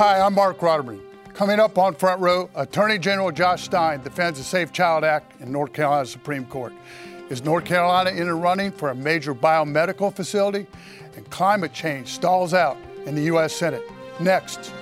Hi, 0.00 0.18
I'm 0.18 0.32
Marc 0.32 0.60
Rotenberg. 0.60 1.02
Coming 1.34 1.60
up 1.60 1.76
on 1.76 1.94
Front 1.94 2.22
Row, 2.22 2.48
Attorney 2.54 2.98
General 2.98 3.30
Josh 3.30 3.64
Stein 3.64 4.02
defends 4.02 4.38
the 4.38 4.44
Safe 4.46 4.72
Child 4.72 5.04
Act 5.04 5.38
in 5.42 5.52
North 5.52 5.74
Carolina 5.74 6.06
Supreme 6.06 6.46
Court. 6.46 6.72
Is 7.28 7.44
North 7.44 7.66
Carolina 7.66 8.08
in 8.08 8.26
the 8.26 8.32
running 8.32 8.72
for 8.72 8.88
a 8.88 8.94
major 8.94 9.34
biomedical 9.34 10.10
facility? 10.10 10.66
And 11.16 11.28
climate 11.28 11.74
change 11.74 12.08
stalls 12.08 12.54
out 12.54 12.78
in 13.04 13.14
the 13.14 13.24
U.S. 13.24 13.54
Senate. 13.54 13.82
Next. 14.18 14.72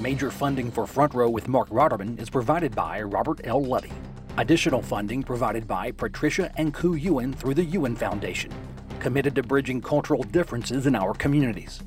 Major 0.00 0.32
funding 0.32 0.72
for 0.72 0.84
Front 0.84 1.14
Row 1.14 1.30
with 1.30 1.46
Marc 1.46 1.68
Rotenberg 1.68 2.20
is 2.20 2.28
provided 2.28 2.74
by 2.74 3.02
Robert 3.02 3.40
L. 3.44 3.62
Luddy. 3.62 3.92
Additional 4.36 4.82
funding 4.82 5.22
provided 5.22 5.68
by 5.68 5.92
Patricia 5.92 6.50
and 6.56 6.74
Ku 6.74 6.94
Ewan 6.94 7.32
through 7.32 7.54
the 7.54 7.64
Ewan 7.66 7.94
Foundation, 7.94 8.50
committed 8.98 9.36
to 9.36 9.44
bridging 9.44 9.80
cultural 9.80 10.24
differences 10.24 10.88
in 10.88 10.96
our 10.96 11.14
communities. 11.14 11.80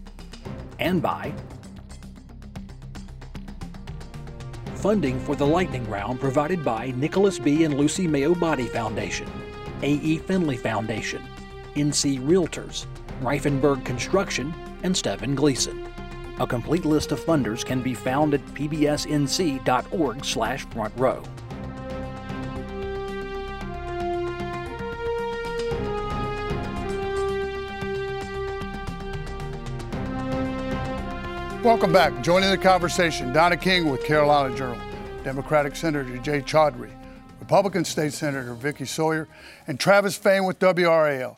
And 0.80 1.02
by 1.02 1.34
funding 4.84 5.18
for 5.18 5.34
the 5.38 5.48
lightning 5.48 5.90
round 5.90 6.20
provided 6.20 6.62
by 6.62 6.92
Nicholas 6.98 7.40
B. 7.40 7.64
and 7.64 7.78
Lucy 7.78 8.06
Mayo 8.06 8.36
Boddie 8.36 8.68
Foundation, 8.68 9.32
A.E. 9.82 10.18
Finley 10.18 10.58
Foundation, 10.58 11.24
NC 11.76 12.20
Realtors, 12.20 12.86
Reifenberg 13.22 13.86
Construction, 13.86 14.54
and 14.84 14.96
Stephen 14.96 15.36
Gleason. 15.36 15.88
A 16.42 16.46
complete 16.46 16.84
list 16.84 17.14
of 17.14 17.22
funders 17.22 17.64
can 17.66 17.82
be 17.82 17.94
found 17.94 18.34
at 18.34 18.46
pbsnc.org 18.48 20.18
Welcome 31.64 31.94
back. 31.94 32.22
Joining 32.22 32.52
the 32.52 32.58
conversation, 32.58 33.32
Donna 33.32 33.56
King 33.56 33.90
with 33.90 34.04
Carolina 34.04 34.54
Journal, 34.54 34.82
Democratic 35.24 35.78
Senator 35.78 36.18
Jay 36.18 36.42
Chaudhuri, 36.42 36.92
Republican 37.40 37.86
State 37.86 38.12
Senator 38.12 38.54
Vicki 38.54 38.84
Sawyer, 38.84 39.30
and 39.66 39.80
Travis 39.80 40.18
Fain 40.18 40.44
with 40.44 40.60
WRAL. 40.60 41.38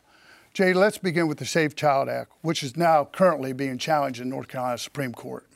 Jay, 0.52 0.72
let's 0.72 0.98
begin 0.98 1.28
with 1.28 1.38
the 1.38 1.44
Safe 1.44 1.76
Child 1.76 2.08
Act, 2.08 2.32
which 2.40 2.64
is 2.64 2.76
now 2.76 3.04
currently 3.04 3.52
being 3.52 3.78
challenged 3.78 4.20
in 4.20 4.28
North 4.28 4.48
Carolina 4.48 4.78
Supreme 4.78 5.12
Court. 5.12 5.46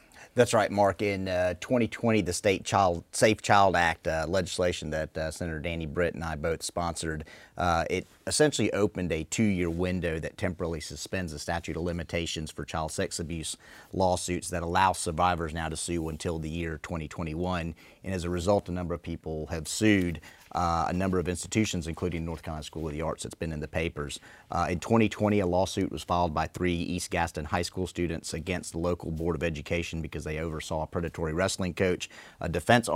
That's 0.40 0.54
right, 0.54 0.70
Mark. 0.70 1.02
In 1.02 1.28
uh, 1.28 1.52
2020, 1.60 2.22
the 2.22 2.32
State 2.32 2.64
Child 2.64 3.04
Safe 3.12 3.42
Child 3.42 3.76
Act 3.76 4.08
uh, 4.08 4.24
legislation 4.26 4.88
that 4.88 5.14
uh, 5.14 5.30
Senator 5.30 5.58
Danny 5.58 5.84
Britt 5.84 6.14
and 6.14 6.24
I 6.24 6.34
both 6.34 6.62
sponsored, 6.62 7.24
uh, 7.58 7.84
it 7.90 8.06
essentially 8.26 8.72
opened 8.72 9.12
a 9.12 9.24
two-year 9.24 9.68
window 9.68 10.18
that 10.18 10.38
temporarily 10.38 10.80
suspends 10.80 11.34
the 11.34 11.38
statute 11.38 11.76
of 11.76 11.82
limitations 11.82 12.50
for 12.50 12.64
child 12.64 12.90
sex 12.90 13.20
abuse 13.20 13.54
lawsuits 13.92 14.48
that 14.48 14.62
allow 14.62 14.94
survivors 14.94 15.52
now 15.52 15.68
to 15.68 15.76
sue 15.76 16.08
until 16.08 16.38
the 16.38 16.48
year 16.48 16.80
2021. 16.82 17.74
And 18.02 18.14
as 18.14 18.24
a 18.24 18.30
result, 18.30 18.70
a 18.70 18.72
number 18.72 18.94
of 18.94 19.02
people 19.02 19.48
have 19.48 19.68
sued 19.68 20.22
uh, 20.52 20.86
a 20.88 20.92
number 20.92 21.18
of 21.18 21.28
institutions, 21.28 21.86
including 21.86 22.24
North 22.24 22.42
Carolina 22.42 22.64
School 22.64 22.86
of 22.86 22.92
the 22.92 23.02
Arts, 23.02 23.22
that's 23.22 23.34
been 23.34 23.52
in 23.52 23.60
the 23.60 23.68
papers. 23.68 24.20
Uh, 24.50 24.66
in 24.70 24.80
2020, 24.80 25.40
a 25.40 25.46
lawsuit 25.46 25.90
was 25.92 26.02
filed 26.02 26.34
by 26.34 26.46
three 26.46 26.74
East 26.74 27.10
Gaston 27.10 27.44
High 27.44 27.62
School 27.62 27.86
students 27.86 28.34
against 28.34 28.72
the 28.72 28.78
local 28.78 29.10
Board 29.10 29.36
of 29.36 29.42
Education 29.42 30.02
because 30.02 30.24
they 30.24 30.38
oversaw 30.38 30.82
a 30.82 30.86
predatory 30.86 31.32
wrestling 31.32 31.74
coach. 31.74 32.10
Uh, 32.40 32.48
defense, 32.48 32.88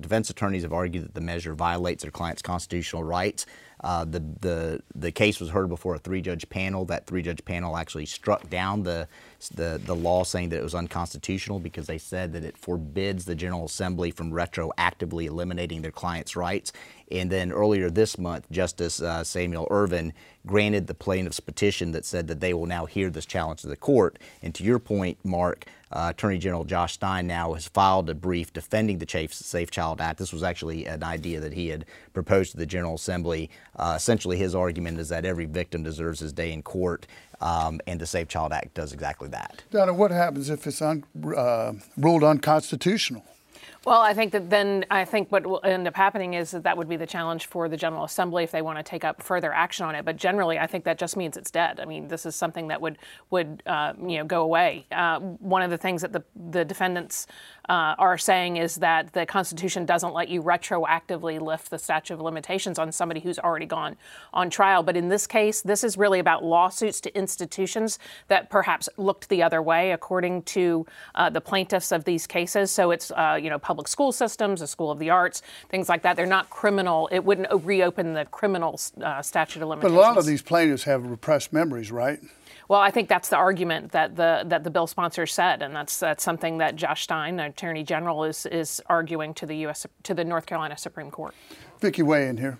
defense 0.00 0.30
attorneys 0.30 0.62
have 0.62 0.72
argued 0.72 1.04
that 1.04 1.14
the 1.14 1.20
measure 1.20 1.54
violates 1.54 2.02
their 2.02 2.12
client's 2.12 2.42
constitutional 2.42 3.04
rights. 3.04 3.46
Uh, 3.80 4.04
the, 4.04 4.20
the, 4.40 4.82
the 4.94 5.12
case 5.12 5.40
was 5.40 5.50
heard 5.50 5.68
before 5.68 5.94
a 5.94 5.98
three 5.98 6.20
judge 6.20 6.48
panel. 6.48 6.84
That 6.84 7.06
three 7.06 7.22
judge 7.22 7.44
panel 7.44 7.76
actually 7.76 8.06
struck 8.06 8.48
down 8.50 8.82
the, 8.82 9.08
the, 9.54 9.80
the 9.84 9.94
law 9.94 10.24
saying 10.24 10.48
that 10.50 10.58
it 10.58 10.62
was 10.62 10.74
unconstitutional 10.74 11.60
because 11.60 11.86
they 11.86 11.98
said 11.98 12.32
that 12.32 12.44
it 12.44 12.56
forbids 12.56 13.24
the 13.24 13.34
General 13.34 13.66
Assembly 13.66 14.10
from 14.10 14.32
retroactively 14.32 15.26
eliminating 15.26 15.82
their 15.82 15.92
client's 15.92 16.36
rights. 16.36 16.72
And 17.10 17.30
then 17.30 17.52
earlier 17.52 17.88
this 17.88 18.18
month, 18.18 18.50
Justice 18.50 19.00
uh, 19.00 19.24
Samuel 19.24 19.68
Ervin 19.70 20.12
granted 20.46 20.86
the 20.86 20.94
plaintiff's 20.94 21.40
petition 21.40 21.92
that 21.92 22.04
said 22.04 22.26
that 22.28 22.40
they 22.40 22.52
will 22.52 22.66
now 22.66 22.86
hear 22.86 23.10
this 23.10 23.26
challenge 23.26 23.62
to 23.62 23.68
the 23.68 23.76
court. 23.76 24.18
And 24.42 24.54
to 24.56 24.64
your 24.64 24.78
point, 24.78 25.18
Mark, 25.24 25.66
uh, 25.92 26.08
Attorney 26.10 26.38
General 26.38 26.64
Josh 26.64 26.94
Stein 26.94 27.26
now 27.26 27.54
has 27.54 27.68
filed 27.68 28.10
a 28.10 28.14
brief 28.14 28.52
defending 28.52 28.98
the 28.98 29.28
Safe 29.30 29.70
Child 29.70 30.00
Act. 30.00 30.18
This 30.18 30.32
was 30.32 30.42
actually 30.42 30.86
an 30.86 31.02
idea 31.02 31.40
that 31.40 31.52
he 31.52 31.68
had 31.68 31.84
proposed 32.12 32.52
to 32.52 32.56
the 32.56 32.66
General 32.66 32.94
Assembly. 32.94 33.50
Uh, 33.76 33.94
essentially, 33.96 34.36
his 34.36 34.54
argument 34.54 34.98
is 34.98 35.08
that 35.08 35.24
every 35.24 35.46
victim 35.46 35.82
deserves 35.82 36.20
his 36.20 36.32
day 36.32 36.52
in 36.52 36.62
court, 36.62 37.06
um, 37.40 37.80
and 37.86 38.00
the 38.00 38.06
Safe 38.06 38.28
Child 38.28 38.52
Act 38.52 38.74
does 38.74 38.92
exactly 38.92 39.28
that. 39.28 39.62
Donna, 39.70 39.94
what 39.94 40.10
happens 40.10 40.50
if 40.50 40.66
it's 40.66 40.82
un- 40.82 41.04
uh, 41.36 41.72
ruled 41.96 42.24
unconstitutional? 42.24 43.24
Well, 43.88 44.02
I 44.02 44.12
think 44.12 44.32
that 44.32 44.50
then 44.50 44.84
I 44.90 45.06
think 45.06 45.32
what 45.32 45.46
will 45.46 45.62
end 45.64 45.88
up 45.88 45.96
happening 45.96 46.34
is 46.34 46.50
that 46.50 46.64
that 46.64 46.76
would 46.76 46.90
be 46.90 46.96
the 46.96 47.06
challenge 47.06 47.46
for 47.46 47.70
the 47.70 47.76
General 47.78 48.04
Assembly 48.04 48.44
if 48.44 48.50
they 48.50 48.60
want 48.60 48.76
to 48.76 48.82
take 48.82 49.02
up 49.02 49.22
further 49.22 49.50
action 49.50 49.86
on 49.86 49.94
it. 49.94 50.04
But 50.04 50.18
generally, 50.18 50.58
I 50.58 50.66
think 50.66 50.84
that 50.84 50.98
just 50.98 51.16
means 51.16 51.38
it's 51.38 51.50
dead. 51.50 51.80
I 51.80 51.86
mean, 51.86 52.06
this 52.06 52.26
is 52.26 52.36
something 52.36 52.68
that 52.68 52.82
would 52.82 52.98
would 53.30 53.62
uh, 53.64 53.94
you 53.98 54.18
know 54.18 54.26
go 54.26 54.42
away. 54.42 54.84
Uh, 54.92 55.20
one 55.20 55.62
of 55.62 55.70
the 55.70 55.78
things 55.78 56.02
that 56.02 56.12
the 56.12 56.22
the 56.50 56.66
defendants 56.66 57.26
uh, 57.70 57.94
are 57.98 58.18
saying 58.18 58.58
is 58.58 58.76
that 58.76 59.14
the 59.14 59.24
Constitution 59.24 59.86
doesn't 59.86 60.12
let 60.12 60.28
you 60.28 60.42
retroactively 60.42 61.40
lift 61.40 61.70
the 61.70 61.78
statute 61.78 62.12
of 62.12 62.20
limitations 62.20 62.78
on 62.78 62.92
somebody 62.92 63.20
who's 63.20 63.38
already 63.38 63.66
gone 63.66 63.96
on 64.34 64.50
trial. 64.50 64.82
But 64.82 64.98
in 64.98 65.08
this 65.08 65.26
case, 65.26 65.62
this 65.62 65.82
is 65.82 65.96
really 65.96 66.18
about 66.18 66.44
lawsuits 66.44 67.00
to 67.02 67.16
institutions 67.16 67.98
that 68.28 68.50
perhaps 68.50 68.90
looked 68.98 69.30
the 69.30 69.42
other 69.42 69.62
way, 69.62 69.92
according 69.92 70.42
to 70.42 70.84
uh, 71.14 71.30
the 71.30 71.40
plaintiffs 71.40 71.90
of 71.90 72.04
these 72.04 72.26
cases. 72.26 72.70
So 72.70 72.90
it's 72.90 73.10
uh, 73.12 73.38
you 73.40 73.48
know 73.48 73.58
public 73.58 73.77
school 73.86 74.12
systems, 74.12 74.62
a 74.62 74.66
school 74.66 74.90
of 74.90 74.98
the 74.98 75.10
arts, 75.10 75.42
things 75.68 75.88
like 75.88 76.02
that. 76.02 76.16
They're 76.16 76.26
not 76.26 76.50
criminal. 76.50 77.08
It 77.12 77.24
wouldn't 77.24 77.48
reopen 77.64 78.14
the 78.14 78.24
criminal 78.24 78.80
uh, 79.02 79.22
statute 79.22 79.62
of 79.62 79.68
limitations. 79.68 79.94
But 79.94 79.98
a 79.98 80.08
lot 80.08 80.18
of 80.18 80.26
these 80.26 80.42
plaintiffs 80.42 80.84
have 80.84 81.06
repressed 81.06 81.52
memories, 81.52 81.92
right? 81.92 82.20
Well, 82.68 82.80
I 82.80 82.90
think 82.90 83.08
that's 83.08 83.30
the 83.30 83.36
argument 83.36 83.92
that 83.92 84.16
the 84.16 84.44
that 84.46 84.62
the 84.62 84.70
bill 84.70 84.86
sponsor 84.86 85.26
said, 85.26 85.62
and 85.62 85.74
that's 85.74 85.98
that's 85.98 86.22
something 86.22 86.58
that 86.58 86.76
Josh 86.76 87.04
Stein, 87.04 87.36
the 87.36 87.46
Attorney 87.46 87.82
General, 87.82 88.24
is 88.24 88.44
is 88.46 88.82
arguing 88.86 89.32
to 89.34 89.46
the 89.46 89.56
U.S. 89.58 89.86
to 90.02 90.14
the 90.14 90.24
North 90.24 90.44
Carolina 90.44 90.76
Supreme 90.76 91.10
Court. 91.10 91.34
Vicky, 91.80 92.02
weigh 92.02 92.28
in 92.28 92.36
here. 92.36 92.58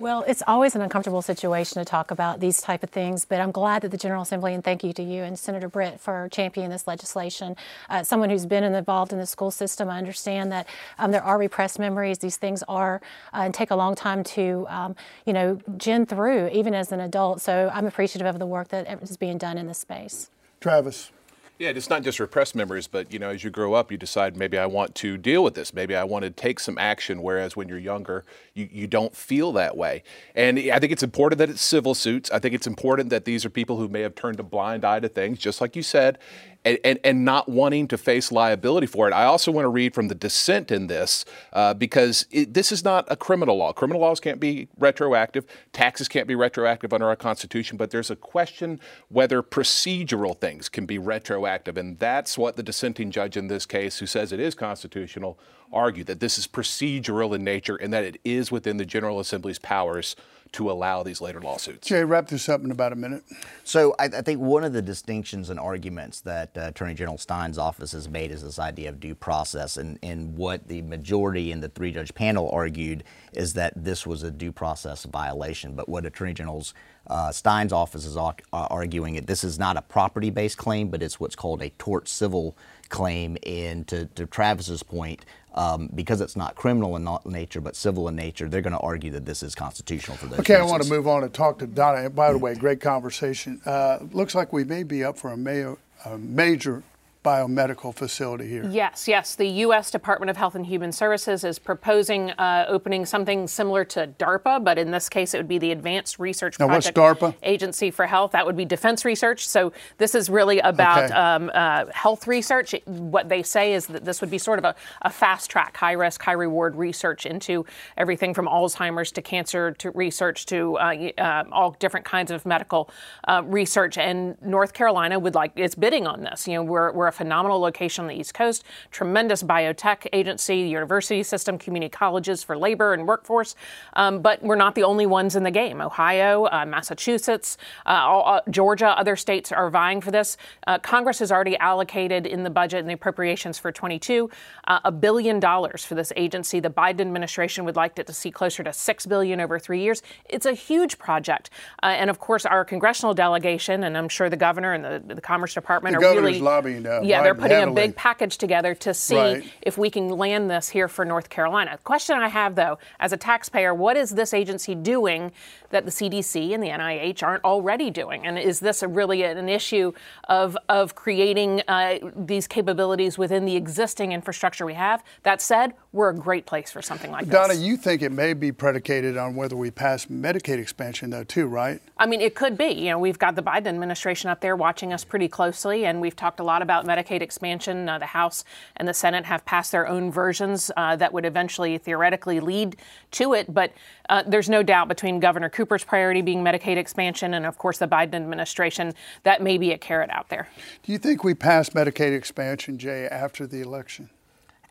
Well, 0.00 0.24
it's 0.26 0.42
always 0.46 0.74
an 0.74 0.80
uncomfortable 0.80 1.20
situation 1.20 1.78
to 1.78 1.84
talk 1.84 2.10
about 2.10 2.40
these 2.40 2.62
type 2.62 2.82
of 2.82 2.88
things, 2.88 3.26
but 3.26 3.38
I'm 3.38 3.50
glad 3.50 3.82
that 3.82 3.90
the 3.90 3.98
General 3.98 4.22
Assembly, 4.22 4.54
and 4.54 4.64
thank 4.64 4.82
you 4.82 4.94
to 4.94 5.02
you 5.02 5.24
and 5.24 5.38
Senator 5.38 5.68
Britt 5.68 6.00
for 6.00 6.26
championing 6.32 6.70
this 6.70 6.86
legislation. 6.86 7.54
Uh, 7.90 8.02
someone 8.02 8.30
who's 8.30 8.46
been 8.46 8.64
involved 8.64 9.12
in 9.12 9.18
the 9.18 9.26
school 9.26 9.50
system, 9.50 9.90
I 9.90 9.98
understand 9.98 10.50
that 10.52 10.66
um, 10.98 11.10
there 11.10 11.22
are 11.22 11.36
repressed 11.36 11.78
memories. 11.78 12.16
These 12.16 12.38
things 12.38 12.64
are 12.66 13.02
uh, 13.34 13.40
and 13.40 13.52
take 13.52 13.70
a 13.70 13.76
long 13.76 13.94
time 13.94 14.24
to, 14.24 14.64
um, 14.70 14.96
you 15.26 15.34
know, 15.34 15.58
gen 15.76 16.06
through, 16.06 16.48
even 16.48 16.72
as 16.72 16.92
an 16.92 17.00
adult. 17.00 17.42
So 17.42 17.70
I'm 17.70 17.84
appreciative 17.84 18.26
of 18.26 18.38
the 18.38 18.46
work 18.46 18.68
that 18.68 19.02
is 19.02 19.18
being 19.18 19.36
done 19.36 19.58
in 19.58 19.66
this 19.66 19.80
space. 19.80 20.30
Travis. 20.60 21.12
Yeah, 21.60 21.68
it's 21.68 21.90
not 21.90 22.02
just 22.02 22.18
repressed 22.18 22.54
memories, 22.54 22.86
but 22.86 23.12
you 23.12 23.18
know, 23.18 23.28
as 23.28 23.44
you 23.44 23.50
grow 23.50 23.74
up, 23.74 23.92
you 23.92 23.98
decide 23.98 24.34
maybe 24.34 24.56
I 24.56 24.64
want 24.64 24.94
to 24.94 25.18
deal 25.18 25.44
with 25.44 25.52
this. 25.52 25.74
Maybe 25.74 25.94
I 25.94 26.04
want 26.04 26.22
to 26.22 26.30
take 26.30 26.58
some 26.58 26.78
action. 26.78 27.20
Whereas 27.20 27.54
when 27.54 27.68
you're 27.68 27.76
younger, 27.76 28.24
you, 28.54 28.66
you 28.72 28.86
don't 28.86 29.14
feel 29.14 29.52
that 29.52 29.76
way. 29.76 30.02
And 30.34 30.58
I 30.58 30.78
think 30.78 30.90
it's 30.90 31.02
important 31.02 31.38
that 31.38 31.50
it's 31.50 31.60
civil 31.60 31.94
suits. 31.94 32.30
I 32.30 32.38
think 32.38 32.54
it's 32.54 32.66
important 32.66 33.10
that 33.10 33.26
these 33.26 33.44
are 33.44 33.50
people 33.50 33.76
who 33.76 33.88
may 33.88 34.00
have 34.00 34.14
turned 34.14 34.40
a 34.40 34.42
blind 34.42 34.86
eye 34.86 35.00
to 35.00 35.08
things, 35.10 35.38
just 35.38 35.60
like 35.60 35.76
you 35.76 35.82
said 35.82 36.18
and, 36.64 36.78
and, 36.84 36.98
and 37.04 37.24
not 37.24 37.48
wanting 37.48 37.88
to 37.88 37.96
face 37.96 38.30
liability 38.30 38.86
for 38.86 39.08
it. 39.08 39.12
I 39.12 39.24
also 39.24 39.50
want 39.50 39.64
to 39.64 39.70
read 39.70 39.94
from 39.94 40.08
the 40.08 40.14
dissent 40.14 40.70
in 40.70 40.86
this 40.86 41.24
uh, 41.52 41.74
because 41.74 42.26
it, 42.30 42.54
this 42.54 42.70
is 42.70 42.84
not 42.84 43.06
a 43.08 43.16
criminal 43.16 43.56
law. 43.56 43.72
Criminal 43.72 44.00
laws 44.02 44.20
can't 44.20 44.40
be 44.40 44.68
retroactive, 44.78 45.46
taxes 45.72 46.08
can't 46.08 46.28
be 46.28 46.34
retroactive 46.34 46.92
under 46.92 47.08
our 47.08 47.16
Constitution, 47.16 47.76
but 47.76 47.90
there's 47.90 48.10
a 48.10 48.16
question 48.16 48.80
whether 49.08 49.42
procedural 49.42 50.38
things 50.38 50.68
can 50.68 50.86
be 50.86 50.98
retroactive. 50.98 51.76
And 51.76 51.98
that's 51.98 52.36
what 52.36 52.56
the 52.56 52.62
dissenting 52.62 53.10
judge 53.10 53.36
in 53.36 53.48
this 53.48 53.66
case, 53.66 53.98
who 53.98 54.06
says 54.06 54.32
it 54.32 54.40
is 54.40 54.54
constitutional, 54.54 55.38
argued 55.72 56.06
that 56.08 56.20
this 56.20 56.38
is 56.38 56.46
procedural 56.46 57.34
in 57.34 57.44
nature 57.44 57.76
and 57.76 57.92
that 57.92 58.04
it 58.04 58.20
is 58.24 58.50
within 58.50 58.76
the 58.76 58.84
General 58.84 59.20
Assembly's 59.20 59.58
powers 59.58 60.16
to 60.52 60.70
allow 60.70 61.02
these 61.02 61.20
later 61.20 61.40
lawsuits. 61.40 61.86
Jay, 61.86 62.02
wrap 62.02 62.26
this 62.26 62.48
up 62.48 62.62
in 62.64 62.70
about 62.70 62.92
a 62.92 62.96
minute. 62.96 63.22
So 63.62 63.94
I, 63.98 64.06
I 64.06 64.22
think 64.22 64.40
one 64.40 64.64
of 64.64 64.72
the 64.72 64.82
distinctions 64.82 65.48
and 65.48 65.60
arguments 65.60 66.20
that 66.22 66.56
uh, 66.56 66.62
Attorney 66.62 66.94
General 66.94 67.18
Stein's 67.18 67.58
office 67.58 67.92
has 67.92 68.08
made 68.08 68.30
is 68.32 68.42
this 68.42 68.58
idea 68.58 68.88
of 68.88 68.98
due 68.98 69.14
process. 69.14 69.76
And, 69.76 69.98
and 70.02 70.36
what 70.36 70.66
the 70.66 70.82
majority 70.82 71.52
in 71.52 71.60
the 71.60 71.68
three 71.68 71.92
judge 71.92 72.14
panel 72.14 72.50
argued 72.52 73.04
is 73.32 73.52
that 73.54 73.72
this 73.76 74.06
was 74.06 74.22
a 74.22 74.30
due 74.30 74.50
process 74.50 75.04
violation. 75.04 75.74
But 75.74 75.88
what 75.88 76.04
Attorney 76.04 76.34
General's 76.34 76.74
uh, 77.06 77.30
Stein's 77.30 77.72
office 77.72 78.04
is 78.04 78.16
ar- 78.16 78.36
uh, 78.52 78.66
arguing 78.70 79.14
it. 79.14 79.26
This 79.26 79.44
is 79.44 79.58
not 79.58 79.76
a 79.76 79.82
property 79.82 80.30
based 80.30 80.58
claim, 80.58 80.88
but 80.88 81.02
it's 81.02 81.20
what's 81.20 81.36
called 81.36 81.62
a 81.62 81.70
tort 81.70 82.08
civil 82.08 82.56
claim. 82.88 83.36
And 83.46 83.86
to, 83.88 84.06
to 84.06 84.26
Travis's 84.26 84.82
point, 84.82 85.24
um, 85.54 85.90
because 85.94 86.20
it's 86.20 86.36
not 86.36 86.54
criminal 86.54 86.96
in 86.96 87.08
nature 87.30 87.60
but 87.60 87.76
civil 87.76 88.08
in 88.08 88.16
nature, 88.16 88.48
they're 88.48 88.60
going 88.60 88.72
to 88.72 88.80
argue 88.80 89.10
that 89.10 89.24
this 89.24 89.42
is 89.42 89.54
constitutional 89.54 90.16
for 90.16 90.26
those. 90.26 90.40
Okay, 90.40 90.54
reasons. 90.54 90.68
I 90.68 90.70
want 90.70 90.82
to 90.84 90.90
move 90.90 91.08
on 91.08 91.24
and 91.24 91.32
talk 91.32 91.58
to 91.58 91.66
Donna. 91.66 92.08
By 92.10 92.32
the 92.32 92.38
way, 92.38 92.54
great 92.54 92.80
conversation. 92.80 93.60
Uh, 93.64 93.98
looks 94.12 94.34
like 94.34 94.52
we 94.52 94.64
may 94.64 94.82
be 94.82 95.04
up 95.04 95.18
for 95.18 95.30
a, 95.32 95.36
mayo, 95.36 95.78
a 96.04 96.16
major 96.18 96.82
biomedical 97.22 97.94
facility 97.94 98.48
here. 98.48 98.66
Yes, 98.70 99.06
yes. 99.06 99.34
The 99.34 99.46
U.S. 99.46 99.90
Department 99.90 100.30
of 100.30 100.36
Health 100.36 100.54
and 100.54 100.64
Human 100.64 100.90
Services 100.90 101.44
is 101.44 101.58
proposing 101.58 102.30
uh, 102.32 102.64
opening 102.68 103.04
something 103.04 103.46
similar 103.46 103.84
to 103.86 104.06
DARPA, 104.18 104.64
but 104.64 104.78
in 104.78 104.90
this 104.90 105.08
case, 105.08 105.34
it 105.34 105.36
would 105.36 105.48
be 105.48 105.58
the 105.58 105.70
Advanced 105.72 106.18
Research 106.18 106.58
now, 106.58 106.66
Project 106.66 106.96
what's 106.96 107.20
DARPA? 107.20 107.34
Agency 107.42 107.90
for 107.90 108.06
Health. 108.06 108.32
That 108.32 108.46
would 108.46 108.56
be 108.56 108.64
defense 108.64 109.04
research. 109.04 109.46
So 109.46 109.72
this 109.98 110.14
is 110.14 110.30
really 110.30 110.60
about 110.60 111.04
Okay. 111.04 111.12
um, 111.14 111.50
uh, 111.54 111.86
health 111.92 112.26
research. 112.26 112.74
What 112.86 113.28
they 113.28 113.42
say 113.42 113.74
is 113.74 113.86
that 113.88 114.04
this 114.04 114.20
would 114.20 114.30
be 114.30 114.38
sort 114.38 114.58
of 114.58 114.64
a, 114.64 114.74
a 115.02 115.10
fast 115.10 115.50
track, 115.50 115.76
high 115.76 115.92
risk, 115.92 116.22
high 116.22 116.32
reward 116.32 116.74
research 116.76 117.26
into 117.26 117.66
everything 117.96 118.32
from 118.32 118.46
Alzheimer's 118.46 119.12
to 119.12 119.22
cancer 119.22 119.72
to 119.72 119.90
research 119.90 120.46
to 120.46 120.76
uh, 120.78 121.10
uh, 121.18 121.44
all 121.52 121.72
different 121.78 122.06
kinds 122.06 122.30
of 122.30 122.46
medical 122.46 122.90
uh, 123.28 123.42
research. 123.44 123.98
And 123.98 124.40
North 124.42 124.72
Carolina 124.72 125.18
would 125.18 125.34
like 125.34 125.52
it's 125.56 125.74
bidding 125.74 126.06
on 126.06 126.22
this. 126.22 126.48
You 126.48 126.54
know, 126.54 126.62
we're, 126.62 126.92
we're 126.92 127.09
a 127.10 127.12
phenomenal 127.12 127.60
location 127.60 128.04
on 128.04 128.08
the 128.08 128.14
East 128.14 128.32
Coast, 128.32 128.64
tremendous 128.90 129.42
biotech 129.42 130.06
agency, 130.12 130.56
university 130.56 131.22
system, 131.22 131.58
community 131.58 131.90
colleges 131.90 132.42
for 132.42 132.56
labor 132.56 132.94
and 132.94 133.06
workforce. 133.06 133.54
Um, 133.94 134.22
but 134.22 134.42
we're 134.42 134.56
not 134.56 134.74
the 134.74 134.84
only 134.84 135.06
ones 135.06 135.36
in 135.36 135.42
the 135.42 135.50
game. 135.50 135.80
Ohio, 135.80 136.46
uh, 136.46 136.64
Massachusetts, 136.64 137.58
uh, 137.84 137.90
all, 137.90 138.36
uh, 138.36 138.40
Georgia, 138.48 138.98
other 138.98 139.16
states 139.16 139.52
are 139.52 139.68
vying 139.70 140.00
for 140.00 140.10
this. 140.10 140.36
Uh, 140.66 140.78
Congress 140.78 141.18
has 141.18 141.30
already 141.30 141.56
allocated 141.58 142.26
in 142.26 142.42
the 142.44 142.50
budget 142.50 142.80
and 142.80 142.88
the 142.88 142.94
appropriations 142.94 143.58
for 143.58 143.70
22 143.70 144.30
uh, 144.66 144.80
a 144.84 144.92
billion 144.92 145.40
dollars 145.40 145.84
for 145.84 145.94
this 145.94 146.12
agency. 146.16 146.60
The 146.60 146.70
Biden 146.70 147.00
administration 147.00 147.64
would 147.64 147.76
like 147.76 147.98
it 147.98 148.06
to 148.06 148.12
see 148.12 148.30
closer 148.30 148.62
to 148.62 148.72
six 148.72 149.06
billion 149.06 149.40
over 149.40 149.58
three 149.58 149.80
years. 149.82 150.02
It's 150.28 150.46
a 150.46 150.52
huge 150.52 150.98
project, 150.98 151.50
uh, 151.82 151.86
and 151.86 152.08
of 152.08 152.18
course, 152.18 152.46
our 152.46 152.64
congressional 152.64 153.14
delegation, 153.14 153.84
and 153.84 153.96
I'm 153.96 154.08
sure 154.08 154.30
the 154.30 154.36
governor 154.36 154.72
and 154.72 154.84
the, 154.84 155.14
the 155.14 155.20
Commerce 155.20 155.54
Department 155.54 155.94
The 155.94 155.98
are 155.98 156.00
governor's 156.00 156.32
really 156.32 156.40
lobbying, 156.40 156.82
yeah, 157.02 157.22
they're 157.22 157.34
putting 157.34 157.62
a 157.62 157.70
big 157.72 157.96
package 157.96 158.38
together 158.38 158.74
to 158.76 158.94
see 158.94 159.16
Right. 159.16 159.44
if 159.62 159.76
we 159.78 159.90
can 159.90 160.08
land 160.08 160.50
this 160.50 160.68
here 160.68 160.88
for 160.88 161.04
North 161.04 161.28
Carolina. 161.28 161.72
The 161.72 161.82
question 161.82 162.16
I 162.16 162.28
have, 162.28 162.54
though, 162.54 162.78
as 162.98 163.12
a 163.12 163.16
taxpayer, 163.16 163.74
what 163.74 163.96
is 163.96 164.10
this 164.10 164.32
agency 164.34 164.74
doing 164.74 165.32
that 165.70 165.84
the 165.84 165.90
CDC 165.90 166.52
and 166.52 166.62
the 166.62 166.68
NIH 166.68 167.22
aren't 167.22 167.44
already 167.44 167.90
doing? 167.90 168.26
And 168.26 168.38
is 168.38 168.60
this 168.60 168.82
a 168.82 168.88
really 168.88 169.22
an 169.22 169.48
issue 169.48 169.92
of 170.28 170.56
of 170.68 170.94
creating 170.94 171.62
uh, 171.68 171.98
these 172.16 172.46
capabilities 172.46 173.18
within 173.18 173.44
the 173.44 173.56
existing 173.56 174.12
infrastructure 174.12 174.66
we 174.66 174.74
have? 174.74 175.02
That 175.22 175.40
said, 175.40 175.74
we're 175.92 176.10
a 176.10 176.14
great 176.14 176.46
place 176.46 176.70
for 176.70 176.82
something 176.82 177.10
like 177.10 177.28
Donna, 177.28 177.48
this. 177.48 177.56
Donna, 177.58 177.66
you 177.68 177.76
think 177.76 178.02
it 178.02 178.12
may 178.12 178.32
be 178.32 178.52
predicated 178.52 179.16
on 179.16 179.34
whether 179.34 179.56
we 179.56 179.70
pass 179.70 180.06
Medicaid 180.06 180.58
expansion, 180.58 181.10
though, 181.10 181.24
too, 181.24 181.46
right? 181.46 181.80
I 181.98 182.06
mean, 182.06 182.20
it 182.20 182.34
could 182.34 182.56
be. 182.56 182.66
You 182.70 182.90
know, 182.90 182.98
we've 182.98 183.18
got 183.18 183.34
the 183.34 183.42
Biden 183.42 183.66
administration 183.66 184.30
up 184.30 184.40
there 184.40 184.56
watching 184.56 184.92
us 184.92 185.04
pretty 185.04 185.28
closely, 185.28 185.84
and 185.86 186.00
we've 186.00 186.16
talked 186.16 186.40
a 186.40 186.44
lot 186.44 186.62
about 186.62 186.86
Medicaid 186.90 187.22
expansion. 187.22 187.88
Uh, 187.88 187.98
the 187.98 188.06
House 188.06 188.44
and 188.76 188.88
the 188.88 188.94
Senate 188.94 189.24
have 189.26 189.44
passed 189.44 189.72
their 189.72 189.86
own 189.86 190.10
versions 190.10 190.70
uh, 190.76 190.96
that 190.96 191.12
would 191.12 191.24
eventually 191.24 191.78
theoretically 191.78 192.40
lead 192.40 192.76
to 193.12 193.34
it. 193.34 193.52
But 193.52 193.72
uh, 194.08 194.22
there's 194.26 194.48
no 194.48 194.62
doubt 194.62 194.88
between 194.88 195.20
Governor 195.20 195.48
Cooper's 195.48 195.84
priority 195.84 196.22
being 196.22 196.42
Medicaid 196.42 196.76
expansion 196.76 197.34
and, 197.34 197.46
of 197.46 197.58
course, 197.58 197.78
the 197.78 197.88
Biden 197.88 198.14
administration, 198.14 198.94
that 199.22 199.42
may 199.42 199.58
be 199.58 199.72
a 199.72 199.78
carrot 199.78 200.10
out 200.10 200.28
there. 200.28 200.48
Do 200.82 200.92
you 200.92 200.98
think 200.98 201.22
we 201.24 201.34
pass 201.34 201.70
Medicaid 201.70 202.16
expansion, 202.16 202.78
Jay, 202.78 203.06
after 203.06 203.46
the 203.46 203.60
election? 203.60 204.10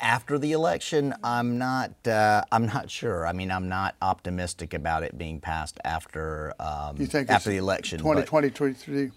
After 0.02 0.38
the 0.40 0.54
election, 0.54 1.14
I'm 1.26 1.58
not. 1.58 1.92
Uh, 2.08 2.44
I'm 2.54 2.66
not 2.68 2.90
sure. 2.90 3.28
I 3.28 3.34
mean, 3.34 3.52
I'm 3.52 3.68
not 3.68 3.96
optimistic 4.02 4.74
about 4.74 5.04
it 5.04 5.18
being 5.18 5.42
passed 5.42 5.78
after 5.84 6.54
um, 6.58 6.96
You 6.98 7.06
think 7.06 7.30
after 7.30 7.36
it's 7.36 7.46
the 7.46 7.58
election. 7.58 7.98
but- 7.98 8.26
2020, 8.26 8.50
2023? 8.50 9.12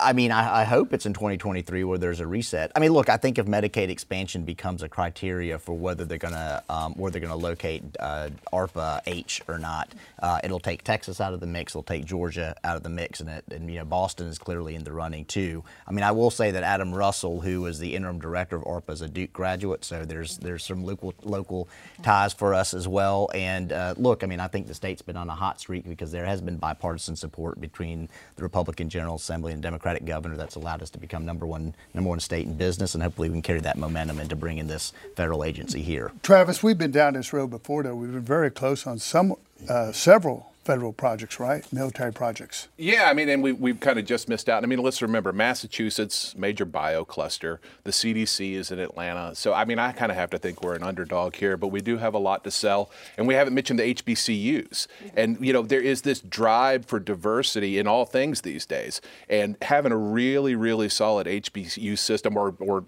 I 0.00 0.12
mean, 0.12 0.30
I, 0.30 0.62
I 0.62 0.64
hope 0.64 0.92
it's 0.92 1.06
in 1.06 1.12
2023 1.12 1.84
where 1.84 1.98
there's 1.98 2.20
a 2.20 2.26
reset. 2.26 2.70
I 2.76 2.80
mean, 2.80 2.92
look, 2.92 3.08
I 3.08 3.16
think 3.16 3.38
if 3.38 3.46
Medicaid 3.46 3.88
expansion 3.88 4.44
becomes 4.44 4.82
a 4.82 4.88
criteria 4.88 5.58
for 5.58 5.76
whether 5.76 6.04
they're 6.04 6.18
going 6.18 6.34
to 6.34 6.62
um, 6.68 6.94
where 6.94 7.10
they're 7.10 7.20
going 7.20 7.32
to 7.32 7.36
locate 7.36 7.82
uh, 7.98 8.30
ARPA 8.52 9.00
H 9.06 9.42
or 9.48 9.58
not, 9.58 9.92
uh, 10.22 10.40
it'll 10.44 10.60
take 10.60 10.84
Texas 10.84 11.20
out 11.20 11.34
of 11.34 11.40
the 11.40 11.46
mix. 11.46 11.72
It'll 11.72 11.82
take 11.82 12.04
Georgia 12.04 12.54
out 12.64 12.76
of 12.76 12.82
the 12.82 12.88
mix, 12.88 13.20
and 13.20 13.28
it, 13.28 13.44
and 13.50 13.68
you 13.70 13.78
know 13.78 13.84
Boston 13.84 14.28
is 14.28 14.38
clearly 14.38 14.74
in 14.74 14.84
the 14.84 14.92
running 14.92 15.24
too. 15.24 15.64
I 15.86 15.92
mean, 15.92 16.04
I 16.04 16.12
will 16.12 16.30
say 16.30 16.50
that 16.50 16.62
Adam 16.62 16.94
Russell, 16.94 17.40
who 17.40 17.66
is 17.66 17.78
the 17.78 17.94
interim 17.94 18.20
director 18.20 18.56
of 18.56 18.64
ARPA, 18.64 18.90
is 18.92 19.00
a 19.02 19.08
Duke 19.08 19.32
graduate, 19.32 19.84
so 19.84 20.04
there's 20.04 20.38
there's 20.38 20.64
some 20.64 20.84
local 20.84 21.14
local 21.22 21.68
ties 22.02 22.32
for 22.32 22.54
us 22.54 22.74
as 22.74 22.86
well. 22.86 23.30
And 23.34 23.72
uh, 23.72 23.94
look, 23.96 24.22
I 24.22 24.26
mean, 24.26 24.40
I 24.40 24.48
think 24.48 24.66
the 24.66 24.74
state's 24.74 25.02
been 25.02 25.16
on 25.16 25.28
a 25.28 25.34
hot 25.34 25.60
streak 25.60 25.88
because 25.88 26.12
there 26.12 26.26
has 26.26 26.40
been 26.40 26.56
bipartisan 26.56 27.16
support 27.16 27.60
between 27.60 28.08
the 28.36 28.42
Republican 28.42 28.88
General 28.88 29.16
Assembly 29.16 29.52
and 29.52 29.62
Democratic 29.72 30.04
governor 30.04 30.36
that's 30.36 30.56
allowed 30.56 30.82
us 30.82 30.90
to 30.90 30.98
become 30.98 31.24
number 31.24 31.46
one 31.46 31.74
number 31.94 32.10
one 32.10 32.20
state 32.20 32.46
in 32.46 32.54
business, 32.54 32.92
and 32.94 33.02
hopefully 33.02 33.30
we 33.30 33.36
can 33.36 33.40
carry 33.42 33.60
that 33.60 33.78
momentum 33.78 34.20
into 34.20 34.36
bringing 34.36 34.66
this 34.66 34.92
federal 35.16 35.44
agency 35.44 35.80
here. 35.80 36.12
Travis, 36.22 36.62
we've 36.62 36.76
been 36.76 36.90
down 36.90 37.14
this 37.14 37.32
road 37.32 37.48
before, 37.48 37.82
though. 37.82 37.94
We've 37.94 38.12
been 38.12 38.20
very 38.20 38.50
close 38.50 38.86
on 38.86 38.98
some, 38.98 39.34
uh, 39.70 39.90
several 39.92 40.51
federal 40.64 40.92
projects, 40.92 41.40
right? 41.40 41.70
Military 41.72 42.12
projects. 42.12 42.68
Yeah, 42.76 43.08
I 43.08 43.14
mean, 43.14 43.28
and 43.28 43.42
we, 43.42 43.52
we've 43.52 43.80
kind 43.80 43.98
of 43.98 44.04
just 44.04 44.28
missed 44.28 44.48
out. 44.48 44.62
I 44.62 44.66
mean, 44.66 44.78
let's 44.78 45.02
remember 45.02 45.32
Massachusetts, 45.32 46.34
major 46.36 46.64
bio 46.64 47.04
cluster. 47.04 47.60
The 47.84 47.90
CDC 47.90 48.52
is 48.52 48.70
in 48.70 48.78
Atlanta. 48.78 49.34
So, 49.34 49.52
I 49.52 49.64
mean, 49.64 49.78
I 49.78 49.92
kind 49.92 50.12
of 50.12 50.16
have 50.16 50.30
to 50.30 50.38
think 50.38 50.62
we're 50.62 50.74
an 50.74 50.82
underdog 50.82 51.36
here, 51.36 51.56
but 51.56 51.68
we 51.68 51.80
do 51.80 51.98
have 51.98 52.14
a 52.14 52.18
lot 52.18 52.44
to 52.44 52.50
sell. 52.50 52.90
And 53.16 53.26
we 53.26 53.34
haven't 53.34 53.54
mentioned 53.54 53.78
the 53.78 53.94
HBCUs. 53.94 54.68
Mm-hmm. 54.68 55.08
And, 55.16 55.44
you 55.44 55.52
know, 55.52 55.62
there 55.62 55.80
is 55.80 56.02
this 56.02 56.20
drive 56.20 56.86
for 56.86 57.00
diversity 57.00 57.78
in 57.78 57.86
all 57.86 58.04
things 58.04 58.42
these 58.42 58.64
days. 58.66 59.00
And 59.28 59.56
having 59.62 59.92
a 59.92 59.96
really, 59.96 60.54
really 60.54 60.88
solid 60.88 61.26
HBCU 61.26 61.98
system 61.98 62.36
or, 62.36 62.54
or 62.60 62.84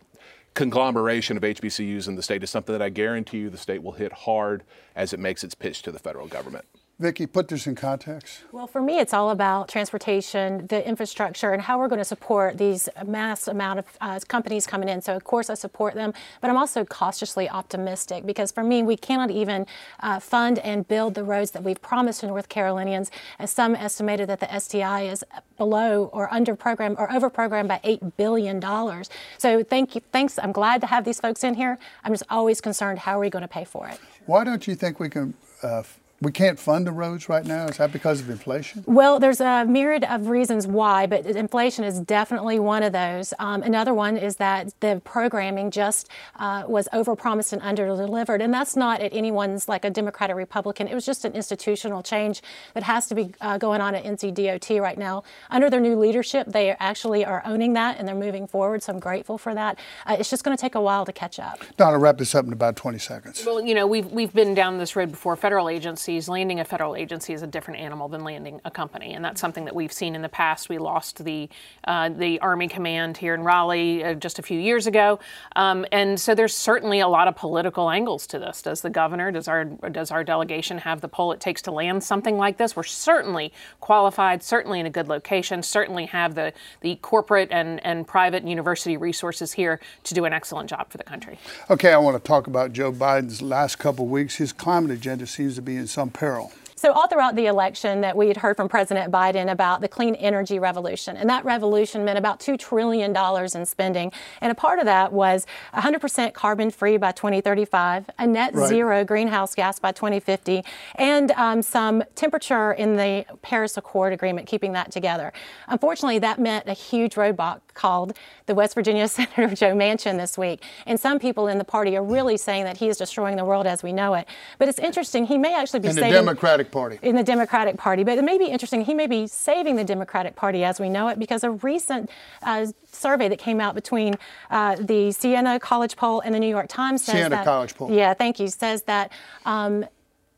conglomeration 0.55 1.37
of 1.37 1.43
HBCUs 1.43 2.07
in 2.07 2.15
the 2.15 2.23
state 2.23 2.43
is 2.43 2.51
something 2.51 2.73
that 2.73 2.83
I 2.83 2.89
guarantee 2.89 3.39
you 3.39 3.51
the 3.51 3.59
state 3.59 3.83
will 3.83 3.93
hit 3.93 4.13
hard 4.13 4.63
as 4.95 5.13
it 5.13 5.19
makes 5.19 5.43
its 5.43 5.55
pitch 5.55 5.83
to 5.83 5.93
the 5.93 5.99
federal 5.99 6.29
government. 6.29 6.65
Vicki, 7.01 7.27
put 7.27 7.49
this 7.49 7.67
in 7.67 7.75
context. 7.75 8.45
Well, 8.53 8.69
for 8.69 8.81
me, 8.81 9.01
it's 9.01 9.13
all 9.13 9.31
about 9.31 9.69
transportation, 9.69 10.69
the 10.69 10.87
infrastructure, 10.87 11.53
and 11.53 11.61
how 11.61 11.77
we're 11.77 11.89
going 11.89 11.99
to 11.99 12.05
support 12.05 12.57
these 12.57 12.89
mass 13.05 13.49
amount 13.49 13.81
of 13.81 13.87
uh, 14.01 14.21
companies 14.29 14.65
coming 14.65 14.89
in. 14.89 15.03
So, 15.03 15.17
of 15.17 15.25
course, 15.25 15.51
I 15.51 15.55
support 15.55 15.95
them, 15.95 16.15
but 16.41 16.51
I'm 16.51 16.57
also 16.57 16.85
cautiously 16.85 17.51
optimistic 17.51 18.25
because 18.25 18.53
for 18.53 18.63
me, 18.63 18.85
we 18.85 18.97
cannot 18.97 19.33
even 19.33 19.67
uh, 20.01 20.21
fund 20.21 20.61
and 20.61 20.87
build 20.87 21.15
the 21.15 21.25
roads 21.25 21.51
that 21.51 21.65
we've 21.65 21.83
promised 21.83 22.21
to 22.21 22.29
North 22.29 22.49
Carolinians. 22.49 23.11
As 23.41 23.51
some 23.51 23.75
estimated 23.75 24.29
that 24.29 24.39
the 24.39 24.61
STI 24.61 25.03
is 25.03 25.25
below 25.57 26.11
or 26.13 26.33
under 26.33 26.55
program 26.55 26.95
or 26.97 27.13
over 27.13 27.29
programmed 27.29 27.69
by 27.69 27.81
eight 27.83 28.17
billion 28.17 28.61
dollars. 28.61 29.11
So, 29.39 29.65
thank 29.65 29.97
you, 29.97 30.01
thanks. 30.13 30.39
I'm 30.39 30.53
glad 30.53 30.81
to 30.83 30.87
have 30.87 31.05
these 31.05 31.19
folks 31.19 31.43
in 31.43 31.55
here. 31.55 31.77
I'm 32.05 32.13
just 32.13 32.25
always 32.31 32.61
concerned 32.61 33.01
how 33.01 33.19
are 33.19 33.21
we 33.21 33.31
going 33.31 33.43
to 33.43 33.49
pay 33.49 33.65
for 33.65 33.89
it. 33.89 33.99
Why 34.27 34.45
don't 34.45 34.69
you 34.69 34.77
think 34.77 35.01
we 35.01 35.11
can? 35.11 35.35
Uh, 35.61 35.83
we 36.25 36.33
can't 36.33 36.59
fund 36.59 36.87
the 36.87 36.93
roads 36.93 37.29
right 37.29 37.45
now. 37.45 37.67
Is 37.67 37.77
that 37.77 37.93
because 37.93 38.21
of 38.21 38.31
inflation? 38.31 38.83
Well, 38.87 39.21
there's 39.21 39.41
a 39.41 39.65
myriad 39.67 40.05
of 40.05 40.29
reasons 40.29 40.67
why, 40.67 41.07
but 41.07 41.27
inflation 41.27 41.85
is 41.85 42.01
definitely 42.01 42.59
one 42.59 42.83
of 42.83 42.93
those. 42.93 43.35
Um, 43.39 43.63
another 43.63 43.93
one 43.93 44.17
is 44.17 44.37
that 44.37 44.73
the 44.81 45.03
programming 45.05 45.71
just 45.71 46.09
uh, 46.37 46.65
was 46.67 46.89
overpromised 46.93 47.53
and 47.53 47.61
underdelivered, 47.61 48.43
and 48.43 48.53
that's 48.53 48.75
not 48.75 49.01
at 49.01 49.13
anyone's 49.13 49.69
like 49.69 49.85
a 49.85 49.91
Democrat 49.91 50.31
or 50.31 50.35
Republican. 50.35 50.89
It 50.89 50.95
was 50.95 51.05
just 51.05 51.25
an 51.27 51.33
institutional 51.33 52.03
change 52.03 52.43
that 52.73 52.83
has 52.83 53.07
to 53.09 53.15
be 53.15 53.35
uh, 53.43 53.59
going 53.59 53.83
on 53.83 53.95
at 53.95 54.05
NCDOT 54.05 54.81
right 54.81 54.97
now. 54.97 55.25
Under 55.51 55.69
their 55.69 55.81
new 55.81 55.97
leadership, 55.97 56.47
they 56.47 56.71
actually 56.81 57.25
are 57.25 57.43
owning 57.45 57.75
that 57.75 57.99
and 57.99 58.09
they're 58.09 58.15
moving 58.15 58.47
forward. 58.47 58.83
So 58.83 58.95
I'm 58.95 58.99
grateful 58.99 59.37
for 59.37 59.55
that. 59.55 59.79
Uh, 60.07 60.17
it's 60.19 60.31
just 60.31 60.43
going 60.43 60.57
to 60.57 60.61
take 60.61 60.75
a 60.75 60.81
while 60.81 61.05
to 61.05 61.13
catch 61.13 61.39
up. 61.39 61.61
Donna, 61.77 61.99
wrap 61.99 62.17
this 62.17 62.35
up 62.35 62.47
in 62.47 62.53
about 62.53 62.77
20 62.77 62.99
seconds. 62.99 63.45
Well, 63.45 63.61
you 63.61 63.75
know, 63.75 63.87
we've 63.87 64.11
we've 64.11 64.33
been 64.33 64.55
down 64.55 64.79
this 64.79 64.97
road 64.97 65.11
before. 65.11 65.37
Federal 65.37 65.69
agencies 65.69 66.14
landing 66.29 66.61
a 66.61 66.65
federal 66.65 66.97
agency 66.97 67.33
is 67.33 67.43
a 67.43 67.47
different 67.47 67.81
animal 67.81 68.09
than 68.09 68.25
landing 68.25 68.61
a 68.65 68.71
company, 68.71 69.15
and 69.15 69.25
that's 69.25 69.41
something 69.41 69.65
that 69.65 69.75
we've 69.75 69.93
seen 69.93 70.15
in 70.15 70.23
the 70.23 70.29
past. 70.29 70.69
We 70.69 70.79
lost 70.79 71.25
the 71.25 71.49
uh, 71.85 72.09
the 72.09 72.41
Army 72.41 72.69
command 72.69 73.17
here 73.17 73.35
in 73.35 73.43
Raleigh 73.43 74.05
uh, 74.05 74.15
just 74.15 74.39
a 74.39 74.43
few 74.43 74.59
years 74.59 74.87
ago, 74.87 75.19
um, 75.57 75.85
and 75.93 76.21
so 76.21 76.35
there's 76.35 76.57
certainly 76.57 77.01
a 77.01 77.09
lot 77.09 77.29
of 77.29 77.37
political 77.37 77.91
angles 77.91 78.27
to 78.29 78.39
this. 78.39 78.63
Does 78.63 78.81
the 78.81 78.91
governor, 78.91 79.31
does 79.31 79.49
our 79.49 79.65
does 79.65 80.11
our 80.11 80.25
delegation 80.25 80.79
have 80.79 81.01
the 81.01 81.09
pull 81.09 81.33
it 81.33 81.41
takes 81.41 81.63
to 81.63 81.71
land 81.71 82.03
something 82.03 82.37
like 82.37 82.57
this? 82.57 82.77
We're 82.77 82.83
certainly 82.83 83.53
qualified, 83.81 84.43
certainly 84.43 84.81
in 84.81 84.87
a 84.87 84.91
good 84.91 85.09
location, 85.09 85.63
certainly 85.63 86.07
have 86.07 86.35
the 86.35 86.53
the 86.81 86.97
corporate 86.97 87.49
and 87.51 87.85
and 87.85 88.07
private 88.07 88.43
and 88.43 88.49
university 88.49 88.97
resources 88.97 89.53
here 89.53 89.81
to 90.05 90.15
do 90.15 90.25
an 90.25 90.33
excellent 90.33 90.71
job 90.71 90.91
for 90.91 90.99
the 90.99 91.05
country. 91.05 91.39
Okay, 91.71 91.93
I 91.93 91.99
want 91.99 92.17
to 92.17 92.27
talk 92.27 92.47
about 92.47 92.73
Joe 92.73 92.93
Biden's 92.93 93.43
last 93.43 93.79
couple 93.79 94.07
weeks. 94.07 94.37
His 94.37 94.53
climate 94.53 94.91
agenda 94.91 95.27
seems 95.27 95.55
to 95.57 95.63
be 95.63 95.77
in 95.77 95.87
some 95.87 96.04
peril. 96.11 96.53
So, 96.77 96.93
all 96.93 97.07
throughout 97.07 97.37
the 97.37 97.47
election, 97.47 98.01
that 98.01 98.17
we 98.17 98.29
had 98.29 98.37
heard 98.37 98.57
from 98.57 98.69
President 98.69 99.13
Biden 99.13 99.51
about 99.51 99.81
the 99.81 99.89
clean 99.89 100.15
energy 100.17 100.59
revolution. 100.59 101.17
And 101.17 101.31
that 101.31 101.45
revolution 101.45 102.05
meant 102.05 102.19
about 102.19 102.41
$2 102.41 102.59
trillion 102.59 103.15
in 103.55 103.67
spending. 103.67 104.13
And 104.41 104.51
a 104.51 104.55
part 104.55 104.79
of 104.79 104.85
that 104.87 105.13
was 105.13 105.47
100% 105.75 106.35
carbon 106.35 106.71
free 106.71 106.97
by 106.97 107.13
2035, 107.13 108.11
a 108.19 108.27
net 108.27 108.55
right. 108.55 108.69
zero 108.69 109.05
greenhouse 109.05 109.55
gas 109.55 109.79
by 109.79 109.93
2050, 109.93 110.65
and 110.97 111.31
um, 111.33 111.63
some 111.63 112.03
temperature 112.15 112.73
in 112.73 112.97
the 112.97 113.25
Paris 113.43 113.77
Accord 113.77 114.13
agreement, 114.13 114.47
keeping 114.47 114.73
that 114.73 114.91
together. 114.91 115.33
Unfortunately, 115.69 116.19
that 116.19 116.39
meant 116.39 116.69
a 116.69 116.73
huge 116.73 117.15
roadblock 117.15 117.61
called 117.75 118.17
the 118.47 118.55
West 118.55 118.75
Virginia 118.75 119.07
Senator 119.15 119.55
Joe 119.55 119.75
Manchin 119.75 120.17
this 120.17 120.39
week. 120.39 120.63
And 120.87 120.99
some 120.99 121.19
people 121.19 121.49
in 121.49 121.59
the 121.59 121.65
party 121.65 121.97
are 121.97 122.05
really 122.05 122.37
saying 122.37 122.65
that 122.65 122.79
he 122.79 122.89
is 122.89 122.97
destroying 122.97 123.37
the 123.37 123.45
world 123.45 123.67
as 123.67 123.83
we 123.83 123.93
know 123.93 124.15
it. 124.15 124.27
But 124.59 124.69
it's 124.69 124.79
interesting, 124.79 125.27
he 125.27 125.39
may 125.39 125.55
actually 125.55 125.81
be 125.81 125.89
in 125.89 125.95
saving, 125.95 126.11
the 126.11 126.17
Democratic 126.17 126.64
Party. 126.71 126.99
In 127.03 127.17
the 127.17 127.23
Democratic 127.23 127.77
Party. 127.77 128.05
But 128.05 128.19
it 128.19 128.25
may 128.25 128.39
be 128.39 128.47
interesting, 128.47 128.85
he 128.85 128.95
may 128.95 129.07
be 129.07 129.27
saving 129.27 129.77
the 129.77 129.85
Democratic 129.85 130.37
Party 130.37 130.65
as 130.65 130.81
we 130.81 130.89
know 130.89 131.09
it 131.09 131.19
because 131.19 131.45
a 131.45 131.51
recent 131.51 132.11
uh, 132.43 132.67
survey 132.91 133.29
that 133.29 133.39
came 133.39 133.61
out 133.61 133.75
between 133.75 134.15
uh, 134.51 134.77
the 134.77 135.13
Siena 135.13 135.59
College 135.59 135.97
poll 135.97 136.21
and 136.21 136.35
the 136.35 136.41
New 136.41 136.49
York 136.49 136.67
Times 136.69 137.05
says 137.05 137.15
that. 137.15 137.21
Siena 137.23 137.29
that, 137.37 137.45
College 137.45 137.75
poll. 137.75 137.91
Yeah, 137.91 138.15
thank 138.15 138.39
you. 138.39 138.49
Says 138.49 138.83
that 138.83 139.13
um, 139.45 139.85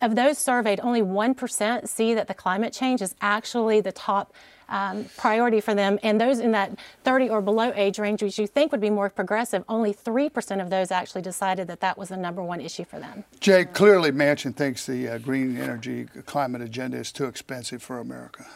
of 0.01 0.15
those 0.15 0.39
surveyed, 0.39 0.81
only 0.83 1.01
1% 1.01 1.89
see 1.89 2.15
that 2.15 2.29
the 2.29 2.35
climate 2.35 2.73
change 2.73 3.01
is 3.01 3.15
actually 3.21 3.81
the 3.81 3.93
top 3.93 4.35
um, 4.69 5.07
priority 5.17 5.61
for 5.61 5.75
them. 5.75 5.99
And 6.03 6.21
those 6.21 6.39
in 6.39 6.53
that 6.53 6.79
30 7.05 7.29
or 7.29 7.41
below 7.41 7.73
age 7.75 7.99
range, 7.99 8.23
which 8.23 8.39
you 8.39 8.47
think 8.47 8.73
would 8.73 8.81
be 8.81 8.91
more 8.91 9.09
progressive, 9.09 9.65
only 9.69 9.95
3% 9.95 10.61
of 10.61 10.71
those 10.71 10.91
actually 10.91 11.23
decided 11.23 11.69
that 11.69 11.81
that 11.81 11.97
was 11.97 12.09
the 12.09 12.17
number 12.17 12.43
one 12.43 12.61
issue 12.61 12.85
for 12.85 12.99
them. 12.99 13.25
Jay, 13.41 13.65
clearly 13.65 14.11
Manchin 14.11 14.55
thinks 14.55 14.87
the 14.87 15.09
uh, 15.09 15.19
green 15.19 15.57
energy 15.57 16.07
climate 16.27 16.63
agenda 16.63 16.99
is 16.99 17.13
too 17.13 17.27
expensive 17.27 17.83
for 17.83 17.99
America. 17.99 18.47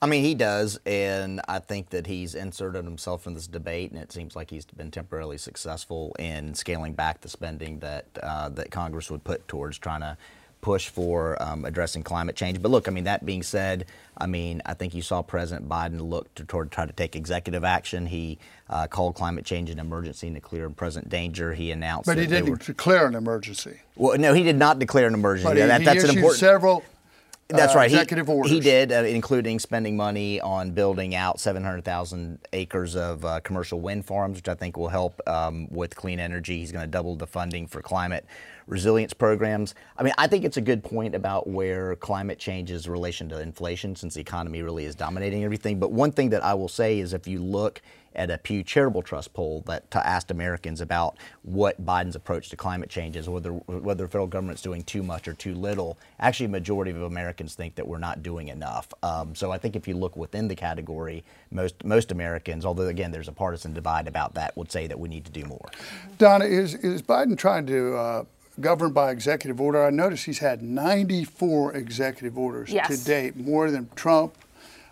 I 0.00 0.06
mean, 0.06 0.22
he 0.22 0.34
does, 0.34 0.78
and 0.86 1.40
I 1.48 1.58
think 1.58 1.90
that 1.90 2.06
he's 2.06 2.34
inserted 2.34 2.84
himself 2.84 3.26
in 3.26 3.34
this 3.34 3.46
debate, 3.46 3.90
and 3.90 4.00
it 4.00 4.12
seems 4.12 4.36
like 4.36 4.50
he's 4.50 4.64
been 4.64 4.90
temporarily 4.90 5.38
successful 5.38 6.14
in 6.18 6.54
scaling 6.54 6.94
back 6.94 7.22
the 7.22 7.28
spending 7.28 7.80
that 7.80 8.06
uh, 8.22 8.48
that 8.50 8.70
Congress 8.70 9.10
would 9.10 9.24
put 9.24 9.48
towards 9.48 9.78
trying 9.78 10.00
to 10.00 10.16
push 10.66 10.88
for 10.88 11.40
um, 11.40 11.64
addressing 11.64 12.02
climate 12.02 12.34
change. 12.34 12.60
But 12.60 12.72
look, 12.72 12.88
I 12.88 12.90
mean, 12.90 13.04
that 13.04 13.24
being 13.24 13.44
said, 13.44 13.86
I 14.18 14.26
mean, 14.26 14.62
I 14.66 14.74
think 14.74 14.94
you 14.94 15.00
saw 15.00 15.22
President 15.22 15.68
Biden 15.68 16.00
look 16.10 16.34
to, 16.34 16.44
toward 16.44 16.72
try 16.72 16.84
to 16.84 16.92
take 16.92 17.14
executive 17.14 17.62
action. 17.62 18.04
He 18.04 18.40
uh, 18.68 18.88
called 18.88 19.14
climate 19.14 19.44
change 19.44 19.70
an 19.70 19.78
emergency 19.78 20.26
and 20.26 20.34
declared 20.34 20.76
present 20.76 21.08
danger. 21.08 21.54
He 21.54 21.70
announced, 21.70 22.06
but 22.06 22.18
he 22.18 22.26
didn't 22.26 22.50
were, 22.50 22.56
declare 22.56 23.06
an 23.06 23.14
emergency. 23.14 23.78
Well, 23.94 24.18
no, 24.18 24.32
he 24.32 24.42
did 24.42 24.56
not 24.56 24.80
declare 24.80 25.06
an 25.06 25.14
emergency. 25.14 25.48
But 25.48 25.56
he, 25.56 25.62
that, 25.62 25.80
he 25.82 25.84
that's 25.84 25.98
issued 25.98 26.10
an 26.10 26.16
important. 26.16 26.40
Several 26.40 26.82
that's 27.48 27.74
uh, 27.74 27.78
right. 27.78 27.90
Executive 27.90 28.26
he, 28.26 28.32
orders. 28.32 28.50
He 28.50 28.58
did, 28.58 28.90
uh, 28.90 28.96
including 29.04 29.60
spending 29.60 29.96
money 29.96 30.40
on 30.40 30.72
building 30.72 31.14
out 31.14 31.38
700,000 31.38 32.40
acres 32.52 32.96
of 32.96 33.24
uh, 33.24 33.38
commercial 33.40 33.80
wind 33.80 34.04
farms, 34.04 34.38
which 34.38 34.48
I 34.48 34.54
think 34.54 34.76
will 34.76 34.88
help 34.88 35.20
um, 35.28 35.68
with 35.70 35.94
clean 35.94 36.18
energy. 36.18 36.58
He's 36.58 36.72
going 36.72 36.84
to 36.84 36.90
double 36.90 37.14
the 37.14 37.26
funding 37.28 37.68
for 37.68 37.80
climate 37.82 38.26
resilience 38.66 39.12
programs. 39.12 39.74
I 39.96 40.02
mean, 40.02 40.14
I 40.18 40.26
think 40.26 40.44
it's 40.44 40.56
a 40.56 40.60
good 40.62 40.82
point 40.82 41.14
about 41.14 41.46
where 41.48 41.96
climate 41.96 42.38
change 42.38 42.70
is 42.70 42.88
relation 42.88 43.28
to 43.30 43.40
inflation, 43.40 43.94
since 43.96 44.14
the 44.14 44.20
economy 44.20 44.62
really 44.62 44.84
is 44.84 44.94
dominating 44.94 45.44
everything. 45.44 45.78
But 45.78 45.92
one 45.92 46.12
thing 46.12 46.30
that 46.30 46.44
I 46.44 46.54
will 46.54 46.68
say 46.68 46.98
is 46.98 47.12
if 47.12 47.26
you 47.26 47.40
look 47.40 47.80
at 48.16 48.30
a 48.30 48.38
Pew 48.38 48.62
Charitable 48.62 49.02
Trust 49.02 49.34
poll 49.34 49.62
that 49.66 49.84
asked 49.94 50.30
Americans 50.30 50.80
about 50.80 51.18
what 51.42 51.84
Biden's 51.84 52.16
approach 52.16 52.48
to 52.48 52.56
climate 52.56 52.88
change 52.88 53.14
is, 53.14 53.28
whether 53.28 53.50
whether 53.50 54.04
the 54.04 54.08
federal 54.08 54.26
government's 54.26 54.62
doing 54.62 54.82
too 54.82 55.02
much 55.02 55.28
or 55.28 55.34
too 55.34 55.54
little. 55.54 55.98
Actually, 56.18 56.46
a 56.46 56.50
majority 56.50 56.90
of 56.90 57.02
Americans 57.02 57.54
think 57.54 57.74
that 57.74 57.86
we're 57.86 57.98
not 57.98 58.22
doing 58.22 58.48
enough. 58.48 58.88
Um, 59.02 59.34
so 59.34 59.52
I 59.52 59.58
think 59.58 59.76
if 59.76 59.86
you 59.86 59.94
look 59.96 60.16
within 60.16 60.48
the 60.48 60.56
category, 60.56 61.24
most 61.50 61.84
most 61.84 62.10
Americans, 62.10 62.64
although 62.64 62.88
again 62.88 63.12
there's 63.12 63.28
a 63.28 63.32
partisan 63.32 63.74
divide 63.74 64.08
about 64.08 64.34
that, 64.34 64.56
would 64.56 64.72
say 64.72 64.86
that 64.86 64.98
we 64.98 65.08
need 65.08 65.26
to 65.26 65.30
do 65.30 65.44
more. 65.44 65.68
Donna, 66.18 66.46
is 66.46 66.74
is 66.74 67.02
Biden 67.02 67.36
trying 67.36 67.66
to 67.66 67.96
uh, 67.96 68.24
govern 68.60 68.92
by 68.92 69.10
executive 69.10 69.60
order? 69.60 69.84
I 69.84 69.90
notice 69.90 70.24
he's 70.24 70.38
had 70.38 70.62
94 70.62 71.74
executive 71.74 72.38
orders 72.38 72.70
yes. 72.70 72.88
to 72.88 73.04
date, 73.04 73.36
more 73.36 73.70
than 73.70 73.88
Trump, 73.94 74.36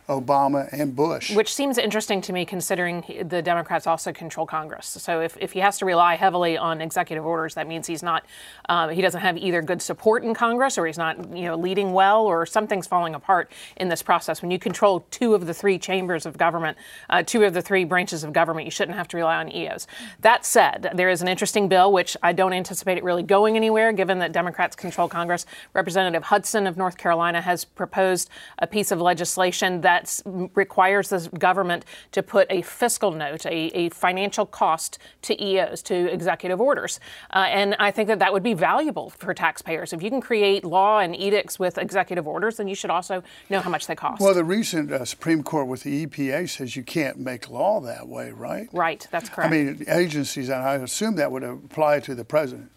Obama 0.09 0.69
and 0.73 0.95
Bush. 0.95 1.35
Which 1.35 1.53
seems 1.53 1.79
interesting 1.79 2.21
to 2.23 2.33
me 2.33 2.45
considering 2.45 3.25
the 3.25 3.41
Democrats 3.41 3.87
also 3.87 4.13
control 4.13 4.47
Congress. 4.47 4.87
So 4.87 5.21
if, 5.21 5.37
if 5.41 5.53
he 5.53 5.61
has 5.61 5.79
to 5.79 5.87
rely 5.87 6.17
heavily 6.17 6.59
on 6.59 6.83
executive 6.83 7.25
orders, 7.25 7.55
that 7.55 7.67
means 7.67 7.87
he's 7.87 8.03
not, 8.03 8.27
um, 8.69 8.91
he 8.91 9.01
doesn't 9.01 9.23
have 9.23 9.39
either 9.39 9.63
good 9.63 9.81
support 9.81 10.23
in 10.23 10.35
Congress 10.35 10.77
or 10.77 10.87
he's 10.87 10.99
not, 10.99 11.35
you 11.35 11.45
know, 11.45 11.57
leading 11.57 11.93
well 11.93 12.27
or 12.27 12.45
something's 12.45 12.87
falling 12.87 13.15
apart 13.15 13.51
in 13.77 13.89
this 13.89 14.03
process. 14.03 14.43
When 14.43 14.51
you 14.51 14.59
control 14.59 15.07
two 15.11 15.35
of 15.35 15.47
the 15.47 15.55
three 15.55 15.79
chambers 15.79 16.27
of 16.27 16.37
government, 16.37 16.77
uh, 17.09 17.23
two 17.23 17.43
of 17.45 17.55
the 17.55 17.63
three 17.63 17.85
branches 17.85 18.25
of 18.25 18.33
government, 18.35 18.67
you 18.67 18.71
shouldn't 18.71 18.99
have 18.99 19.09
to 19.09 19.17
rely 19.17 19.37
on 19.37 19.51
EOs. 19.55 19.87
That 20.21 20.45
said, 20.45 20.91
there 20.95 21.09
is 21.09 21.23
an 21.23 21.29
interesting 21.29 21.67
bill, 21.69 21.91
which 21.93 22.15
I 22.23 22.35
don't 22.35 22.53
anticipate 22.53 22.99
it 22.99 23.05
really 23.05 23.23
going 23.23 23.57
anywhere 23.57 23.93
given 23.93 24.19
that 24.19 24.33
Democrats 24.33 24.77
control 24.77 25.09
Congress. 25.09 25.47
Representative 25.73 26.25
Hudson 26.25 26.67
of 26.67 26.77
North 26.77 26.99
Carolina 26.99 27.41
has 27.41 27.65
proposed 27.65 28.29
a 28.59 28.67
piece 28.67 28.91
of 28.91 29.01
legislation 29.01 29.81
that 29.81 29.94
that 29.95 30.23
requires 30.55 31.09
the 31.11 31.29
government 31.39 31.85
to 32.13 32.23
put 32.23 32.47
a 32.51 32.63
fiscal 32.63 33.13
note, 33.13 33.47
a, 33.47 33.71
a 33.75 33.89
financial 33.91 34.45
cost 34.45 34.99
to 35.23 35.33
EOs, 35.43 35.83
to 35.83 36.13
executive 36.13 36.61
orders. 36.61 36.99
Uh, 37.33 37.47
and 37.49 37.77
I 37.79 37.91
think 37.91 38.09
that 38.09 38.19
that 38.19 38.33
would 38.33 38.43
be 38.43 38.55
valuable 38.55 39.11
for 39.11 39.33
taxpayers. 39.35 39.93
If 39.93 40.03
you 40.03 40.11
can 40.11 40.21
create 40.21 40.65
law 40.65 40.99
and 40.99 41.15
edicts 41.15 41.59
with 41.59 41.79
executive 41.79 42.27
orders, 42.27 42.57
then 42.57 42.67
you 42.67 42.75
should 42.75 42.91
also 42.91 43.23
know 43.51 43.61
how 43.61 43.71
much 43.71 43.87
they 43.87 43.95
cost. 43.95 44.21
Well, 44.21 44.35
the 44.35 44.45
recent 44.45 44.91
uh, 44.91 45.05
Supreme 45.05 45.43
Court 45.43 45.69
with 45.69 45.85
the 45.85 46.07
EPA 46.07 46.49
says 46.49 46.75
you 46.75 46.83
can't 46.83 47.19
make 47.19 47.49
law 47.49 47.81
that 47.81 48.09
way, 48.09 48.33
right? 48.33 48.69
Right, 48.73 49.07
that's 49.13 49.29
correct. 49.29 49.53
I 49.53 49.57
mean, 49.57 49.85
agencies, 49.89 50.49
and 50.49 50.63
I 50.63 50.75
assume 50.75 51.15
that 51.17 51.31
would 51.31 51.45
apply 51.45 52.01
to 52.01 52.15
the 52.15 52.25
president. 52.25 52.71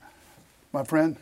My 0.71 0.83
friend? 0.83 1.17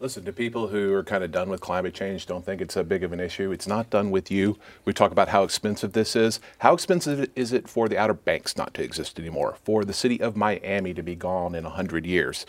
Listen, 0.00 0.24
to 0.24 0.32
people 0.32 0.68
who 0.68 0.92
are 0.92 1.04
kind 1.04 1.22
of 1.22 1.30
done 1.30 1.48
with 1.48 1.60
climate 1.60 1.94
change, 1.94 2.26
don't 2.26 2.44
think 2.44 2.60
it's 2.60 2.76
a 2.76 2.82
big 2.82 3.04
of 3.04 3.12
an 3.12 3.20
issue. 3.20 3.52
It's 3.52 3.68
not 3.68 3.90
done 3.90 4.10
with 4.10 4.28
you. 4.28 4.58
We 4.84 4.92
talk 4.92 5.12
about 5.12 5.28
how 5.28 5.44
expensive 5.44 5.92
this 5.92 6.16
is. 6.16 6.40
How 6.58 6.74
expensive 6.74 7.30
is 7.36 7.52
it 7.52 7.68
for 7.68 7.88
the 7.88 7.96
Outer 7.96 8.14
Banks 8.14 8.56
not 8.56 8.74
to 8.74 8.82
exist 8.82 9.20
anymore? 9.20 9.56
For 9.62 9.84
the 9.84 9.92
city 9.92 10.20
of 10.20 10.36
Miami 10.36 10.94
to 10.94 11.02
be 11.02 11.14
gone 11.14 11.54
in 11.54 11.62
100 11.62 12.06
years? 12.06 12.44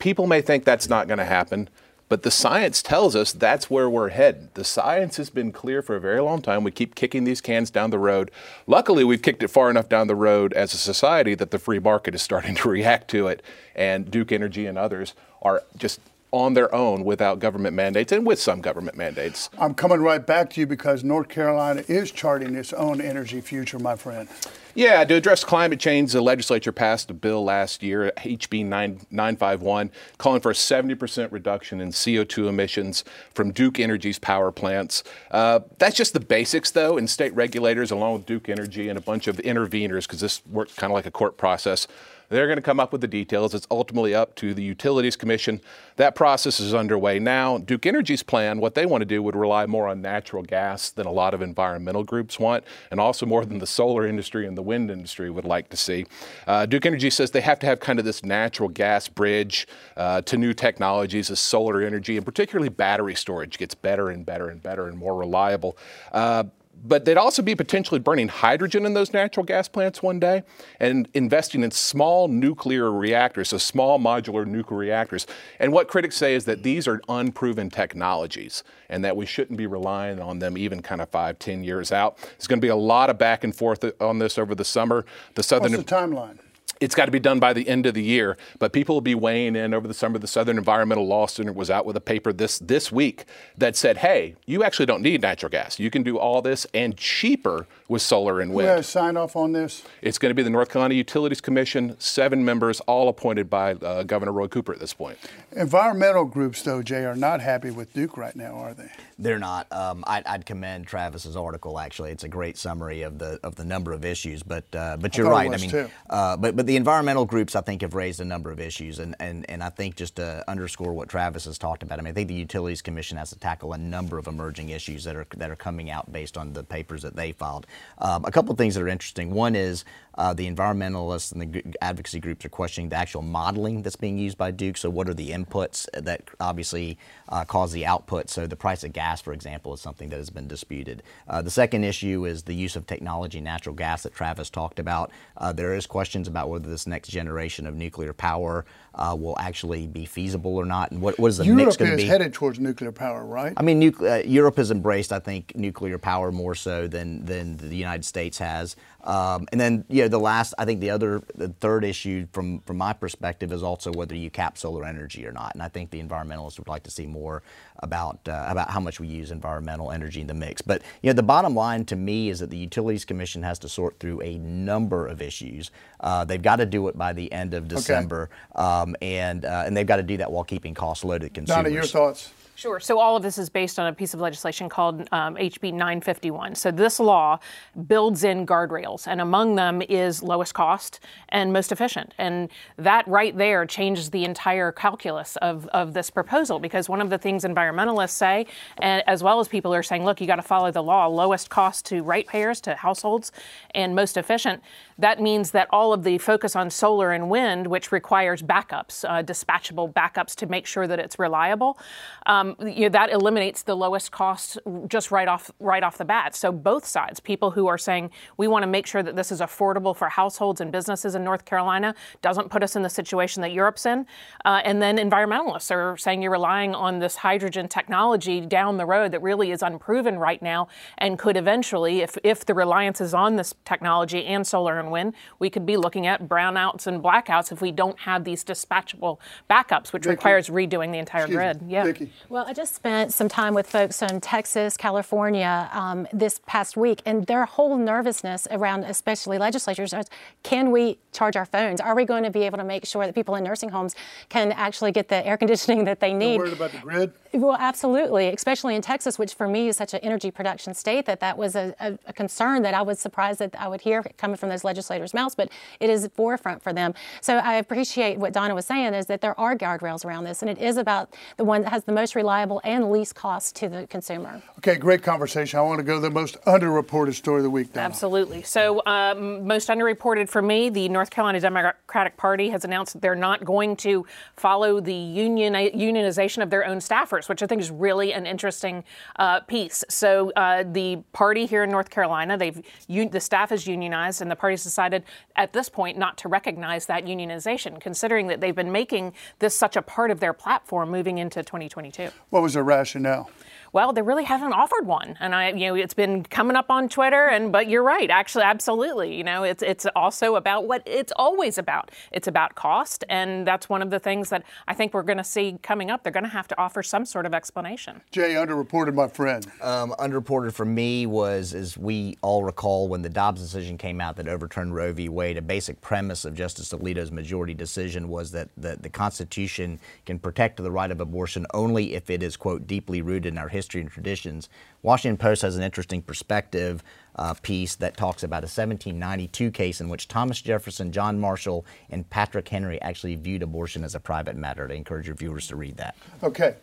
People 0.00 0.26
may 0.26 0.40
think 0.40 0.64
that's 0.64 0.88
not 0.88 1.06
going 1.06 1.18
to 1.18 1.24
happen, 1.24 1.70
but 2.08 2.24
the 2.24 2.30
science 2.32 2.82
tells 2.82 3.14
us 3.14 3.32
that's 3.32 3.70
where 3.70 3.88
we're 3.88 4.08
headed. 4.08 4.52
The 4.54 4.64
science 4.64 5.16
has 5.16 5.30
been 5.30 5.52
clear 5.52 5.80
for 5.80 5.94
a 5.94 6.00
very 6.00 6.20
long 6.20 6.42
time. 6.42 6.64
We 6.64 6.72
keep 6.72 6.96
kicking 6.96 7.22
these 7.22 7.40
cans 7.40 7.70
down 7.70 7.90
the 7.90 8.00
road. 8.00 8.32
Luckily, 8.66 9.04
we've 9.04 9.22
kicked 9.22 9.44
it 9.44 9.48
far 9.48 9.70
enough 9.70 9.88
down 9.88 10.08
the 10.08 10.16
road 10.16 10.52
as 10.52 10.74
a 10.74 10.78
society 10.78 11.36
that 11.36 11.52
the 11.52 11.58
free 11.60 11.78
market 11.78 12.16
is 12.16 12.22
starting 12.22 12.54
to 12.56 12.68
react 12.68 13.08
to 13.12 13.28
it, 13.28 13.44
and 13.76 14.10
Duke 14.10 14.32
Energy 14.32 14.66
and 14.66 14.76
others 14.76 15.14
are 15.40 15.62
just 15.76 16.00
on 16.34 16.54
their 16.54 16.74
own 16.74 17.04
without 17.04 17.38
government 17.38 17.76
mandates 17.76 18.10
and 18.10 18.26
with 18.26 18.40
some 18.40 18.60
government 18.60 18.96
mandates. 18.96 19.48
I'm 19.56 19.72
coming 19.72 20.00
right 20.00 20.24
back 20.24 20.50
to 20.50 20.60
you 20.60 20.66
because 20.66 21.04
North 21.04 21.28
Carolina 21.28 21.84
is 21.86 22.10
charting 22.10 22.56
its 22.56 22.72
own 22.72 23.00
energy 23.00 23.40
future, 23.40 23.78
my 23.78 23.94
friend. 23.94 24.28
Yeah, 24.76 25.04
to 25.04 25.14
address 25.14 25.44
climate 25.44 25.78
change, 25.78 26.10
the 26.10 26.20
legislature 26.20 26.72
passed 26.72 27.08
a 27.08 27.14
bill 27.14 27.44
last 27.44 27.84
year, 27.84 28.12
HB 28.16 28.66
951, 28.66 29.92
calling 30.18 30.40
for 30.40 30.50
a 30.50 30.54
70% 30.54 31.30
reduction 31.30 31.80
in 31.80 31.90
CO2 31.90 32.48
emissions 32.48 33.04
from 33.32 33.52
Duke 33.52 33.78
Energy's 33.78 34.18
power 34.18 34.50
plants. 34.50 35.04
Uh, 35.30 35.60
that's 35.78 35.96
just 35.96 36.12
the 36.12 36.18
basics, 36.18 36.72
though, 36.72 36.98
and 36.98 37.08
state 37.08 37.32
regulators, 37.36 37.92
along 37.92 38.14
with 38.14 38.26
Duke 38.26 38.48
Energy 38.48 38.88
and 38.88 38.98
a 38.98 39.00
bunch 39.00 39.28
of 39.28 39.36
interveners, 39.36 40.08
because 40.08 40.18
this 40.18 40.44
works 40.44 40.74
kind 40.74 40.90
of 40.90 40.94
like 40.94 41.06
a 41.06 41.12
court 41.12 41.36
process, 41.36 41.86
they're 42.28 42.46
going 42.46 42.56
to 42.56 42.62
come 42.62 42.80
up 42.80 42.92
with 42.92 43.00
the 43.00 43.08
details. 43.08 43.54
It's 43.54 43.66
ultimately 43.70 44.14
up 44.14 44.34
to 44.36 44.54
the 44.54 44.62
Utilities 44.62 45.16
Commission. 45.16 45.60
That 45.96 46.14
process 46.14 46.60
is 46.60 46.74
underway 46.74 47.18
now. 47.18 47.58
Duke 47.58 47.86
Energy's 47.86 48.22
plan, 48.22 48.58
what 48.58 48.74
they 48.74 48.86
want 48.86 49.02
to 49.02 49.06
do, 49.06 49.22
would 49.22 49.36
rely 49.36 49.66
more 49.66 49.88
on 49.88 50.02
natural 50.02 50.42
gas 50.42 50.90
than 50.90 51.06
a 51.06 51.12
lot 51.12 51.34
of 51.34 51.42
environmental 51.42 52.04
groups 52.04 52.38
want, 52.38 52.64
and 52.90 52.98
also 52.98 53.26
more 53.26 53.44
than 53.44 53.58
the 53.58 53.66
solar 53.66 54.06
industry 54.06 54.46
and 54.46 54.56
the 54.56 54.62
wind 54.62 54.90
industry 54.90 55.30
would 55.30 55.44
like 55.44 55.68
to 55.70 55.76
see. 55.76 56.06
Uh, 56.46 56.66
Duke 56.66 56.86
Energy 56.86 57.10
says 57.10 57.30
they 57.30 57.40
have 57.40 57.58
to 57.60 57.66
have 57.66 57.80
kind 57.80 57.98
of 57.98 58.04
this 58.04 58.24
natural 58.24 58.68
gas 58.68 59.08
bridge 59.08 59.66
uh, 59.96 60.20
to 60.22 60.36
new 60.36 60.52
technologies 60.54 61.30
as 61.30 61.38
solar 61.38 61.82
energy, 61.82 62.16
and 62.16 62.24
particularly 62.24 62.68
battery 62.68 63.14
storage 63.14 63.58
gets 63.58 63.74
better 63.74 64.10
and 64.10 64.26
better 64.26 64.48
and 64.48 64.62
better 64.62 64.88
and 64.88 64.96
more 64.96 65.16
reliable. 65.16 65.76
Uh, 66.12 66.44
but 66.82 67.04
they'd 67.04 67.16
also 67.16 67.42
be 67.42 67.54
potentially 67.54 68.00
burning 68.00 68.28
hydrogen 68.28 68.84
in 68.86 68.94
those 68.94 69.12
natural 69.12 69.44
gas 69.44 69.68
plants 69.68 70.02
one 70.02 70.18
day 70.18 70.42
and 70.80 71.08
investing 71.14 71.62
in 71.62 71.70
small 71.70 72.28
nuclear 72.28 72.90
reactors, 72.90 73.48
so 73.48 73.58
small 73.58 73.98
modular 73.98 74.46
nuclear 74.46 74.78
reactors. 74.78 75.26
And 75.58 75.72
what 75.72 75.88
critics 75.88 76.16
say 76.16 76.34
is 76.34 76.44
that 76.44 76.62
these 76.62 76.86
are 76.86 77.00
unproven 77.08 77.70
technologies 77.70 78.62
and 78.88 79.04
that 79.04 79.16
we 79.16 79.26
shouldn't 79.26 79.56
be 79.56 79.66
relying 79.66 80.20
on 80.20 80.38
them 80.38 80.58
even 80.58 80.82
kind 80.82 81.00
of 81.00 81.08
five, 81.08 81.38
ten 81.38 81.64
years 81.64 81.92
out. 81.92 82.18
There's 82.18 82.46
going 82.46 82.60
to 82.60 82.64
be 82.64 82.68
a 82.68 82.76
lot 82.76 83.10
of 83.10 83.18
back 83.18 83.44
and 83.44 83.54
forth 83.54 83.84
on 84.00 84.18
this 84.18 84.38
over 84.38 84.54
the 84.54 84.64
summer. 84.64 85.04
The 85.34 85.42
Southern 85.42 85.72
What's 85.72 85.84
the 85.84 85.96
timeline? 85.96 86.38
It's 86.80 86.94
got 86.94 87.06
to 87.06 87.10
be 87.10 87.20
done 87.20 87.40
by 87.40 87.52
the 87.52 87.68
end 87.68 87.86
of 87.86 87.94
the 87.94 88.02
year. 88.02 88.36
But 88.58 88.72
people 88.72 88.96
will 88.96 89.00
be 89.00 89.14
weighing 89.14 89.56
in 89.56 89.74
over 89.74 89.88
the 89.88 89.94
summer. 89.94 90.18
The 90.18 90.26
Southern 90.26 90.58
Environmental 90.58 91.06
Law 91.06 91.26
Center 91.26 91.52
was 91.52 91.70
out 91.70 91.86
with 91.86 91.96
a 91.96 92.00
paper 92.00 92.32
this 92.32 92.58
this 92.58 92.90
week 92.92 93.24
that 93.56 93.76
said, 93.76 93.98
"Hey, 93.98 94.36
you 94.46 94.64
actually 94.64 94.86
don't 94.86 95.02
need 95.02 95.22
natural 95.22 95.50
gas. 95.50 95.78
You 95.78 95.90
can 95.90 96.02
do 96.02 96.18
all 96.18 96.42
this 96.42 96.66
and 96.74 96.96
cheaper 96.96 97.66
with 97.88 98.02
solar 98.02 98.40
and 98.40 98.52
wind." 98.52 98.68
Yeah, 98.68 98.80
sign 98.80 99.16
off 99.16 99.36
on 99.36 99.52
this. 99.52 99.82
It's 100.02 100.18
going 100.18 100.30
to 100.30 100.34
be 100.34 100.42
the 100.42 100.50
North 100.50 100.70
Carolina 100.70 100.94
Utilities 100.94 101.40
Commission, 101.40 101.96
seven 101.98 102.44
members, 102.44 102.80
all 102.80 103.08
appointed 103.08 103.50
by 103.50 103.72
uh, 103.74 104.02
Governor 104.02 104.32
Roy 104.32 104.48
Cooper 104.48 104.72
at 104.72 104.80
this 104.80 104.94
point. 104.94 105.18
Environmental 105.52 106.24
groups, 106.24 106.62
though, 106.62 106.82
Jay, 106.82 107.04
are 107.04 107.16
not 107.16 107.40
happy 107.40 107.70
with 107.70 107.92
Duke 107.92 108.16
right 108.16 108.34
now, 108.34 108.54
are 108.56 108.74
they? 108.74 108.90
They're 109.18 109.38
not. 109.38 109.70
Um, 109.72 110.04
I'd, 110.06 110.26
I'd, 110.26 110.46
commend 110.46 110.86
Travis's 110.86 111.36
article. 111.36 111.78
Actually, 111.78 112.10
it's 112.10 112.24
a 112.24 112.28
great 112.28 112.58
summary 112.58 113.02
of 113.02 113.18
the 113.18 113.38
of 113.42 113.54
the 113.54 113.64
number 113.64 113.92
of 113.92 114.04
issues. 114.04 114.42
But 114.42 114.64
uh, 114.74 114.96
but 114.96 115.16
you're 115.16 115.30
right. 115.30 115.52
I 115.52 115.56
mean, 115.56 115.90
uh, 116.10 116.36
but 116.36 116.56
but 116.56 116.66
the 116.66 116.76
environmental 116.76 117.24
groups 117.24 117.54
I 117.54 117.60
think 117.60 117.82
have 117.82 117.94
raised 117.94 118.20
a 118.20 118.24
number 118.24 118.50
of 118.50 118.58
issues, 118.60 118.98
and 118.98 119.14
and 119.20 119.48
and 119.48 119.62
I 119.62 119.70
think 119.70 119.96
just 119.96 120.16
to 120.16 120.44
underscore 120.48 120.92
what 120.92 121.08
Travis 121.08 121.44
has 121.44 121.58
talked 121.58 121.82
about. 121.82 121.98
I 121.98 122.02
mean, 122.02 122.10
I 122.10 122.14
think 122.14 122.28
the 122.28 122.34
Utilities 122.34 122.82
Commission 122.82 123.16
has 123.16 123.30
to 123.30 123.38
tackle 123.38 123.72
a 123.72 123.78
number 123.78 124.18
of 124.18 124.26
emerging 124.26 124.70
issues 124.70 125.04
that 125.04 125.14
are 125.14 125.26
that 125.36 125.50
are 125.50 125.56
coming 125.56 125.90
out 125.90 126.10
based 126.12 126.36
on 126.36 126.52
the 126.52 126.64
papers 126.64 127.02
that 127.02 127.14
they 127.14 127.32
filed. 127.32 127.66
Um, 127.98 128.24
a 128.24 128.30
couple 128.30 128.52
of 128.52 128.58
things 128.58 128.74
that 128.74 128.82
are 128.82 128.88
interesting. 128.88 129.30
One 129.30 129.54
is 129.54 129.84
uh, 130.16 130.32
the 130.32 130.50
environmentalists 130.50 131.32
and 131.32 131.52
the 131.52 131.62
advocacy 131.80 132.20
groups 132.20 132.44
are 132.44 132.48
questioning 132.48 132.88
the 132.88 132.96
actual 132.96 133.22
modeling 133.22 133.82
that's 133.82 133.96
being 133.96 134.18
used 134.18 134.38
by 134.38 134.50
Duke. 134.50 134.76
So, 134.76 134.90
what 134.90 135.08
are 135.08 135.14
the 135.14 135.30
inputs 135.30 135.88
that 135.92 136.22
obviously 136.40 136.98
uh, 137.28 137.44
cause 137.44 137.72
the 137.72 137.86
output? 137.86 138.30
So, 138.30 138.46
the 138.46 138.56
price 138.56 138.84
of 138.84 138.92
gas, 138.92 139.20
for 139.20 139.32
example, 139.32 139.74
is 139.74 139.80
something 139.80 140.08
that 140.10 140.16
has 140.16 140.30
been 140.30 140.46
disputed. 140.46 141.02
Uh, 141.28 141.42
the 141.42 141.50
second 141.50 141.84
issue 141.84 142.26
is 142.26 142.44
the 142.44 142.54
use 142.54 142.76
of 142.76 142.86
technology, 142.86 143.40
natural 143.40 143.74
gas, 143.74 144.04
that 144.04 144.14
Travis 144.14 144.50
talked 144.50 144.78
about. 144.78 145.10
Uh, 145.36 145.52
there 145.52 145.74
is 145.74 145.86
questions 145.86 146.28
about 146.28 146.48
whether 146.48 146.68
this 146.68 146.86
next 146.86 147.08
generation 147.08 147.66
of 147.66 147.74
nuclear 147.74 148.12
power 148.12 148.64
uh, 148.94 149.16
will 149.18 149.36
actually 149.38 149.86
be 149.86 150.04
feasible 150.04 150.56
or 150.56 150.64
not, 150.64 150.92
and 150.92 151.00
what, 151.00 151.18
what 151.18 151.28
is 151.28 151.38
the 151.38 151.44
Europe 151.44 151.66
mix 151.66 151.76
going 151.76 151.90
to 151.90 151.96
be? 151.96 152.02
Europe 152.02 152.12
is 152.14 152.22
headed 152.22 152.34
towards 152.34 152.60
nuclear 152.60 152.92
power, 152.92 153.24
right? 153.24 153.52
I 153.56 153.62
mean, 153.62 153.94
uh, 154.00 154.22
Europe 154.24 154.56
has 154.56 154.70
embraced, 154.70 155.12
I 155.12 155.18
think, 155.18 155.56
nuclear 155.56 155.98
power 155.98 156.30
more 156.30 156.54
so 156.54 156.86
than 156.86 157.24
than 157.24 157.56
the 157.68 157.76
United 157.76 158.04
States 158.04 158.38
has. 158.38 158.76
Um, 159.04 159.46
and 159.52 159.60
then, 159.60 159.84
you 159.88 160.02
know, 160.02 160.08
the 160.08 160.18
last, 160.18 160.54
I 160.56 160.64
think 160.64 160.80
the 160.80 160.90
other, 160.90 161.22
the 161.34 161.48
third 161.48 161.84
issue 161.84 162.26
from 162.32 162.60
from 162.60 162.78
my 162.78 162.94
perspective 162.94 163.52
is 163.52 163.62
also 163.62 163.92
whether 163.92 164.14
you 164.14 164.30
cap 164.30 164.56
solar 164.56 164.84
energy 164.84 165.26
or 165.26 165.32
not. 165.32 165.52
And 165.54 165.62
I 165.62 165.68
think 165.68 165.90
the 165.90 166.02
environmentalists 166.02 166.58
would 166.58 166.68
like 166.68 166.84
to 166.84 166.90
see 166.90 167.06
more 167.06 167.42
about 167.80 168.20
uh, 168.26 168.46
about 168.48 168.70
how 168.70 168.80
much 168.80 169.00
we 169.00 169.06
use 169.06 169.30
environmental 169.30 169.90
energy 169.90 170.20
in 170.22 170.26
the 170.26 170.34
mix. 170.34 170.62
But 170.62 170.82
you 171.02 171.10
know, 171.10 171.14
the 171.14 171.22
bottom 171.22 171.54
line 171.54 171.84
to 171.86 171.96
me 171.96 172.30
is 172.30 172.40
that 172.40 172.50
the 172.50 172.56
Utilities 172.56 173.04
Commission 173.04 173.42
has 173.42 173.58
to 173.60 173.68
sort 173.68 173.98
through 174.00 174.22
a 174.22 174.38
number 174.38 175.06
of 175.06 175.20
issues. 175.20 175.70
Uh, 176.00 176.24
they've 176.24 176.40
got 176.40 176.56
to 176.56 176.66
do 176.66 176.88
it 176.88 176.96
by 176.96 177.12
the 177.12 177.30
end 177.30 177.52
of 177.52 177.68
December, 177.68 178.30
okay. 178.54 178.64
um, 178.64 178.96
and 179.02 179.44
uh, 179.44 179.64
and 179.66 179.76
they've 179.76 179.86
got 179.86 179.96
to 179.96 180.02
do 180.02 180.16
that 180.16 180.32
while 180.32 180.44
keeping 180.44 180.72
costs 180.72 181.04
low 181.04 181.18
to 181.18 181.28
consumers. 181.28 181.64
Donna, 181.64 181.68
your 181.68 181.84
thoughts? 181.84 182.32
Sure. 182.56 182.78
So 182.78 183.00
all 183.00 183.16
of 183.16 183.22
this 183.24 183.36
is 183.36 183.48
based 183.50 183.80
on 183.80 183.88
a 183.88 183.92
piece 183.92 184.14
of 184.14 184.20
legislation 184.20 184.68
called 184.68 185.08
um, 185.10 185.34
HB 185.34 185.72
951. 185.72 186.54
So 186.54 186.70
this 186.70 187.00
law 187.00 187.40
builds 187.88 188.22
in 188.22 188.46
guardrails, 188.46 189.08
and 189.08 189.20
among 189.20 189.56
them 189.56 189.82
is 189.82 190.22
lowest 190.22 190.54
cost 190.54 191.00
and 191.30 191.52
most 191.52 191.72
efficient. 191.72 192.14
And 192.16 192.48
that 192.76 193.08
right 193.08 193.36
there 193.36 193.66
changes 193.66 194.10
the 194.10 194.24
entire 194.24 194.70
calculus 194.70 195.34
of, 195.36 195.66
of 195.68 195.94
this 195.94 196.10
proposal 196.10 196.60
because 196.60 196.88
one 196.88 197.00
of 197.00 197.10
the 197.10 197.18
things 197.18 197.42
environmentalists 197.42 198.10
say, 198.10 198.46
and 198.78 199.02
as 199.08 199.20
well 199.20 199.40
as 199.40 199.48
people 199.48 199.74
are 199.74 199.82
saying, 199.82 200.04
look, 200.04 200.20
you 200.20 200.26
got 200.28 200.36
to 200.36 200.42
follow 200.42 200.70
the 200.70 200.82
law, 200.82 201.06
lowest 201.06 201.50
cost 201.50 201.84
to 201.86 202.02
ratepayers, 202.04 202.60
to 202.60 202.76
households, 202.76 203.32
and 203.74 203.96
most 203.96 204.16
efficient. 204.16 204.62
That 204.96 205.20
means 205.20 205.50
that 205.50 205.66
all 205.70 205.92
of 205.92 206.04
the 206.04 206.18
focus 206.18 206.54
on 206.54 206.70
solar 206.70 207.10
and 207.10 207.28
wind, 207.28 207.66
which 207.66 207.90
requires 207.90 208.42
backups, 208.42 209.04
uh, 209.08 209.24
dispatchable 209.24 209.92
backups 209.92 210.36
to 210.36 210.46
make 210.46 210.66
sure 210.66 210.86
that 210.86 211.00
it's 211.00 211.18
reliable. 211.18 211.78
Um, 212.26 212.43
um, 212.44 212.68
you 212.68 212.82
know, 212.82 212.88
that 212.90 213.10
eliminates 213.10 213.62
the 213.62 213.76
lowest 213.76 214.12
cost 214.12 214.58
just 214.88 215.10
right 215.10 215.28
off 215.28 215.50
right 215.60 215.82
off 215.82 215.98
the 215.98 216.04
bat. 216.04 216.34
So 216.34 216.52
both 216.52 216.84
sides, 216.84 217.20
people 217.20 217.50
who 217.50 217.66
are 217.66 217.78
saying 217.78 218.10
we 218.36 218.48
want 218.48 218.62
to 218.62 218.66
make 218.66 218.86
sure 218.86 219.02
that 219.02 219.16
this 219.16 219.32
is 219.32 219.40
affordable 219.40 219.96
for 219.96 220.08
households 220.08 220.60
and 220.60 220.70
businesses 220.70 221.14
in 221.14 221.24
North 221.24 221.44
Carolina, 221.44 221.94
doesn't 222.22 222.50
put 222.50 222.62
us 222.62 222.76
in 222.76 222.82
the 222.82 222.90
situation 222.90 223.42
that 223.42 223.52
Europe's 223.52 223.86
in, 223.86 224.06
uh, 224.44 224.60
and 224.64 224.80
then 224.80 224.98
environmentalists 224.98 225.70
are 225.70 225.96
saying 225.96 226.22
you're 226.22 226.32
relying 226.32 226.74
on 226.74 226.98
this 226.98 227.16
hydrogen 227.16 227.68
technology 227.68 228.40
down 228.40 228.76
the 228.76 228.86
road 228.86 229.12
that 229.12 229.22
really 229.22 229.50
is 229.50 229.62
unproven 229.62 230.18
right 230.18 230.42
now 230.42 230.68
and 230.98 231.18
could 231.18 231.36
eventually, 231.36 232.00
if 232.00 232.16
if 232.22 232.44
the 232.44 232.54
reliance 232.54 233.00
is 233.00 233.14
on 233.14 233.36
this 233.36 233.54
technology 233.64 234.24
and 234.26 234.46
solar 234.46 234.78
and 234.78 234.90
wind, 234.90 235.14
we 235.38 235.50
could 235.50 235.66
be 235.66 235.76
looking 235.76 236.06
at 236.06 236.28
brownouts 236.28 236.86
and 236.86 237.02
blackouts 237.02 237.52
if 237.52 237.60
we 237.60 237.72
don't 237.72 237.98
have 238.00 238.24
these 238.24 238.44
dispatchable 238.44 239.18
backups, 239.50 239.92
which 239.92 240.04
Vicki. 240.04 240.10
requires 240.10 240.48
redoing 240.48 240.92
the 240.92 240.98
entire 240.98 241.26
grid. 241.26 241.62
Me. 241.62 241.72
Yeah. 241.72 241.84
Vicki. 241.84 242.12
Well, 242.34 242.46
I 242.48 242.52
just 242.52 242.74
spent 242.74 243.12
some 243.12 243.28
time 243.28 243.54
with 243.54 243.64
folks 243.64 244.02
in 244.02 244.20
Texas, 244.20 244.76
California 244.76 245.70
um, 245.72 246.08
this 246.12 246.40
past 246.46 246.76
week, 246.76 247.00
and 247.06 247.24
their 247.28 247.44
whole 247.44 247.78
nervousness 247.78 248.48
around, 248.50 248.82
especially 248.82 249.38
legislatures, 249.38 249.92
is 249.92 250.06
can 250.42 250.72
we 250.72 250.98
charge 251.14 251.36
our 251.36 251.46
phones? 251.46 251.80
Are 251.80 251.94
we 251.94 252.04
going 252.04 252.24
to 252.24 252.30
be 252.30 252.42
able 252.42 252.58
to 252.58 252.64
make 252.64 252.84
sure 252.84 253.06
that 253.06 253.14
people 253.14 253.34
in 253.36 253.44
nursing 253.44 253.70
homes 253.70 253.94
can 254.28 254.52
actually 254.52 254.92
get 254.92 255.08
the 255.08 255.26
air 255.26 255.36
conditioning 255.44 255.84
that 255.84 256.00
they 256.00 256.12
need? 256.12 256.34
You're 256.34 256.44
worried 256.44 256.52
about 256.52 256.72
the 256.72 256.78
grid? 256.78 257.12
Well, 257.32 257.56
absolutely, 257.58 258.28
especially 258.28 258.76
in 258.76 258.82
Texas, 258.82 259.18
which 259.18 259.34
for 259.34 259.48
me 259.48 259.68
is 259.68 259.76
such 259.76 259.92
an 259.92 260.00
energy 260.00 260.30
production 260.30 260.72
state 260.72 261.04
that 261.06 261.18
that 261.18 261.36
was 261.36 261.56
a, 261.56 261.74
a, 261.80 261.98
a, 262.06 262.12
concern 262.12 262.62
that 262.62 262.74
I 262.74 262.82
was 262.82 263.00
surprised 263.00 263.40
that 263.40 263.60
I 263.60 263.66
would 263.66 263.80
hear 263.80 264.04
coming 264.16 264.36
from 264.36 264.50
those 264.50 264.62
legislators' 264.62 265.12
mouths, 265.12 265.34
but 265.34 265.48
it 265.80 265.90
is 265.90 266.08
forefront 266.14 266.62
for 266.62 266.72
them. 266.72 266.94
So 267.20 267.38
I 267.38 267.54
appreciate 267.54 268.18
what 268.18 268.32
Donna 268.32 268.54
was 268.54 268.66
saying 268.66 268.94
is 268.94 269.06
that 269.06 269.20
there 269.20 269.38
are 269.38 269.56
guardrails 269.56 270.04
around 270.04 270.24
this, 270.24 270.42
and 270.42 270.50
it 270.50 270.58
is 270.58 270.76
about 270.76 271.12
the 271.36 271.44
one 271.44 271.62
that 271.62 271.70
has 271.70 271.82
the 271.82 271.92
most 271.92 272.14
reliable 272.14 272.60
and 272.62 272.92
least 272.92 273.16
cost 273.16 273.56
to 273.56 273.68
the 273.68 273.88
consumer. 273.88 274.40
Okay, 274.58 274.76
great 274.76 275.02
conversation. 275.02 275.58
I 275.58 275.62
want 275.62 275.78
to 275.78 275.84
go 275.84 275.94
to 275.94 276.00
the 276.00 276.10
most 276.10 276.40
underreported 276.42 277.14
story 277.14 277.38
of 277.38 277.42
the 277.42 277.50
week. 277.50 277.72
Donna. 277.72 277.84
Absolutely. 277.84 278.42
So 278.42 278.80
um, 278.86 279.44
most 279.44 279.68
underreported 279.68 280.28
for 280.28 280.40
me, 280.40 280.68
the 280.68 280.88
North 280.88 281.03
Carolina 281.10 281.40
Democratic 281.40 282.16
Party 282.16 282.50
has 282.50 282.64
announced 282.64 282.94
that 282.94 283.02
they're 283.02 283.14
not 283.14 283.44
going 283.44 283.76
to 283.76 284.06
follow 284.36 284.80
the 284.80 284.94
union 284.94 285.54
unionization 285.54 286.42
of 286.42 286.50
their 286.50 286.64
own 286.66 286.78
staffers 286.78 287.28
which 287.28 287.42
I 287.42 287.46
think 287.46 287.60
is 287.60 287.70
really 287.70 288.12
an 288.12 288.26
interesting 288.26 288.84
uh, 289.16 289.40
piece. 289.40 289.84
So 289.88 290.32
uh, 290.36 290.64
the 290.66 291.02
party 291.12 291.46
here 291.46 291.64
in 291.64 291.70
North 291.70 291.90
Carolina, 291.90 292.36
they've 292.36 292.62
un- 292.88 293.10
the 293.10 293.20
staff 293.20 293.52
is 293.52 293.66
unionized, 293.66 294.22
and 294.22 294.30
the 294.30 294.36
party's 294.36 294.62
decided 294.62 295.04
at 295.36 295.52
this 295.52 295.68
point 295.68 295.98
not 295.98 296.16
to 296.18 296.28
recognize 296.28 296.86
that 296.86 297.04
unionization, 297.04 297.80
considering 297.80 298.26
that 298.28 298.40
they've 298.40 298.54
been 298.54 298.72
making 298.72 299.12
this 299.38 299.56
such 299.56 299.76
a 299.76 299.82
part 299.82 300.10
of 300.10 300.20
their 300.20 300.32
platform 300.32 300.90
moving 300.90 301.18
into 301.18 301.42
2022. 301.42 302.10
What 302.30 302.42
was 302.42 302.54
their 302.54 302.64
rationale? 302.64 303.30
Well, 303.74 303.92
they 303.92 304.02
really 304.02 304.22
haven't 304.22 304.52
offered 304.52 304.86
one, 304.86 305.16
and 305.18 305.34
I, 305.34 305.48
you 305.48 305.66
know, 305.66 305.74
it's 305.74 305.94
been 305.94 306.22
coming 306.22 306.54
up 306.54 306.70
on 306.70 306.88
Twitter. 306.88 307.26
And 307.26 307.50
but 307.50 307.68
you're 307.68 307.82
right, 307.82 308.08
actually, 308.08 308.44
absolutely. 308.44 309.16
You 309.16 309.24
know, 309.24 309.42
it's 309.42 309.64
it's 309.64 309.84
also 309.96 310.36
about 310.36 310.68
what 310.68 310.84
it's 310.86 311.12
always 311.16 311.58
about. 311.58 311.90
It's 312.12 312.28
about 312.28 312.54
cost, 312.54 313.02
and 313.08 313.44
that's 313.44 313.68
one 313.68 313.82
of 313.82 313.90
the 313.90 313.98
things 313.98 314.30
that 314.30 314.44
I 314.68 314.74
think 314.74 314.94
we're 314.94 315.02
going 315.02 315.18
to 315.18 315.24
see 315.24 315.58
coming 315.60 315.90
up. 315.90 316.04
They're 316.04 316.12
going 316.12 316.22
to 316.22 316.30
have 316.30 316.46
to 316.48 316.56
offer 316.60 316.84
some 316.84 317.04
sort 317.04 317.26
of 317.26 317.34
explanation. 317.34 318.00
Jay, 318.12 318.34
underreported, 318.34 318.94
my 318.94 319.08
friend. 319.08 319.44
Um, 319.60 319.92
underreported 319.98 320.52
for 320.52 320.64
me 320.64 321.06
was, 321.06 321.52
as 321.52 321.76
we 321.76 322.16
all 322.22 322.44
recall, 322.44 322.86
when 322.86 323.02
the 323.02 323.10
Dobbs 323.10 323.40
decision 323.40 323.76
came 323.76 324.00
out 324.00 324.14
that 324.18 324.28
overturned 324.28 324.76
Roe 324.76 324.92
v. 324.92 325.08
Wade. 325.08 325.36
A 325.36 325.42
basic 325.42 325.80
premise 325.80 326.24
of 326.24 326.34
Justice 326.34 326.72
Alito's 326.72 327.10
majority 327.10 327.54
decision 327.54 328.08
was 328.08 328.30
that 328.30 328.50
the, 328.56 328.76
the 328.80 328.88
Constitution 328.88 329.80
can 330.06 330.20
protect 330.20 330.58
the 330.58 330.70
right 330.70 330.92
of 330.92 331.00
abortion 331.00 331.44
only 331.52 331.94
if 331.94 332.08
it 332.08 332.22
is 332.22 332.36
quote 332.36 332.68
deeply 332.68 333.02
rooted 333.02 333.32
in 333.32 333.36
our 333.36 333.48
history 333.48 333.63
history 333.64 333.80
and 333.80 333.90
traditions. 333.90 334.50
Washington 334.82 335.16
Post 335.16 335.40
has 335.40 335.56
an 335.56 335.62
interesting 335.62 336.02
perspective 336.02 336.82
uh, 337.16 337.32
piece 337.40 337.76
that 337.76 337.96
talks 337.96 338.22
about 338.22 338.42
a 338.42 338.50
1792 338.50 339.50
case 339.50 339.80
in 339.80 339.88
which 339.88 340.06
Thomas 340.06 340.42
Jefferson, 340.42 340.92
John 340.92 341.18
Marshall, 341.18 341.64
and 341.88 342.08
Patrick 342.10 342.46
Henry 342.46 342.80
actually 342.82 343.14
viewed 343.16 343.42
abortion 343.42 343.82
as 343.82 343.94
a 343.94 344.00
private 344.00 344.36
matter. 344.36 344.68
I 344.70 344.74
encourage 344.74 345.06
your 345.06 345.16
viewers 345.16 345.46
to 345.48 345.56
read 345.56 345.78
that. 345.78 345.96
Okay. 346.22 346.56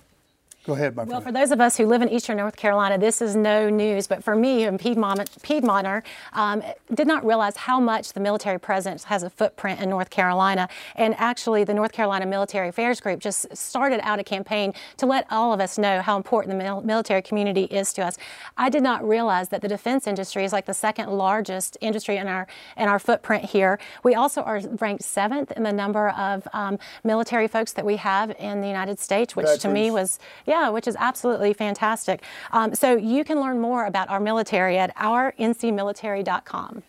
Go 0.64 0.74
ahead, 0.74 0.96
my 0.96 1.04
friend. 1.06 1.12
Well, 1.12 1.22
for 1.22 1.32
those 1.32 1.50
of 1.50 1.60
us 1.60 1.76
who 1.76 1.88
live 1.88 2.04
in 2.04 2.10
eastern 2.10 2.38
North 2.38 2.56
Carolina, 2.56 3.00
this 3.00 3.20
is 3.20 3.36
no 3.36 3.68
news. 3.68 4.06
But 4.06 4.24
for 4.24 4.36
me, 4.36 4.66
a 4.66 4.72
Piedmont, 4.78 5.20
Piedmonter, 5.42 6.04
um, 6.34 6.62
did 6.94 7.08
not 7.08 7.26
realize 7.26 7.58
how 7.58 7.80
much 7.80 8.14
the 8.14 8.20
military 8.20 8.60
presence 8.60 9.06
has 9.06 9.24
a 9.24 9.30
footprint 9.32 9.82
in 9.82 9.90
North 9.90 10.12
Carolina. 10.12 10.70
And 10.96 11.16
actually, 11.18 11.64
the 11.64 11.74
North 11.74 11.94
Carolina 11.94 12.28
Military 12.28 12.68
Affairs 12.68 13.00
Group 13.02 13.20
just 13.20 13.58
started 13.58 14.02
out 14.04 14.20
a 14.20 14.24
campaign 14.24 14.74
to 14.98 15.08
let 15.08 15.26
all 15.32 15.52
of 15.52 15.60
us 15.60 15.80
know 15.80 16.00
how 16.00 16.16
important 16.16 16.56
the 16.56 16.64
mil- 16.64 16.82
military 16.82 17.24
community 17.24 17.64
is 17.64 17.92
to 17.94 18.04
us. 18.04 18.18
I 18.56 18.70
did 18.70 18.84
not 18.84 19.08
realize 19.08 19.50
that 19.50 19.64
the 19.64 19.68
defense 19.68 20.06
industry 20.06 20.44
is 20.44 20.54
like 20.54 20.68
the 20.68 20.76
second 20.76 21.10
largest 21.10 21.76
industry 21.82 22.18
in 22.18 22.28
our 22.28 22.46
in 22.78 22.88
our 22.88 23.00
footprint 23.00 23.46
here. 23.46 23.80
We 24.04 24.14
also 24.14 24.44
are 24.44 24.62
ranked 24.80 25.04
seventh 25.04 25.52
in 25.54 25.64
the 25.64 25.74
number 25.74 26.10
of 26.10 26.48
um, 26.54 26.78
military 27.04 27.48
folks 27.48 27.74
that 27.74 27.86
we 27.86 27.96
have 27.96 28.36
in 28.38 28.62
the 28.62 28.68
United 28.68 29.00
States, 29.00 29.36
which 29.36 29.60
to 29.62 29.68
me 29.68 29.90
was 29.90 30.20
yeah, 30.51 30.51
which 30.72 30.88
is 30.88 30.96
absolutely 31.00 31.54
fantastic. 31.54 32.24
Um, 32.52 32.76
so 32.76 32.96
you 32.96 33.24
can 33.24 33.40
learn 33.40 33.60
more 33.60 33.86
about 33.86 34.10
our 34.10 34.20
military 34.20 34.78
at 34.78 34.96
ourncmilitary.com. 34.98 36.84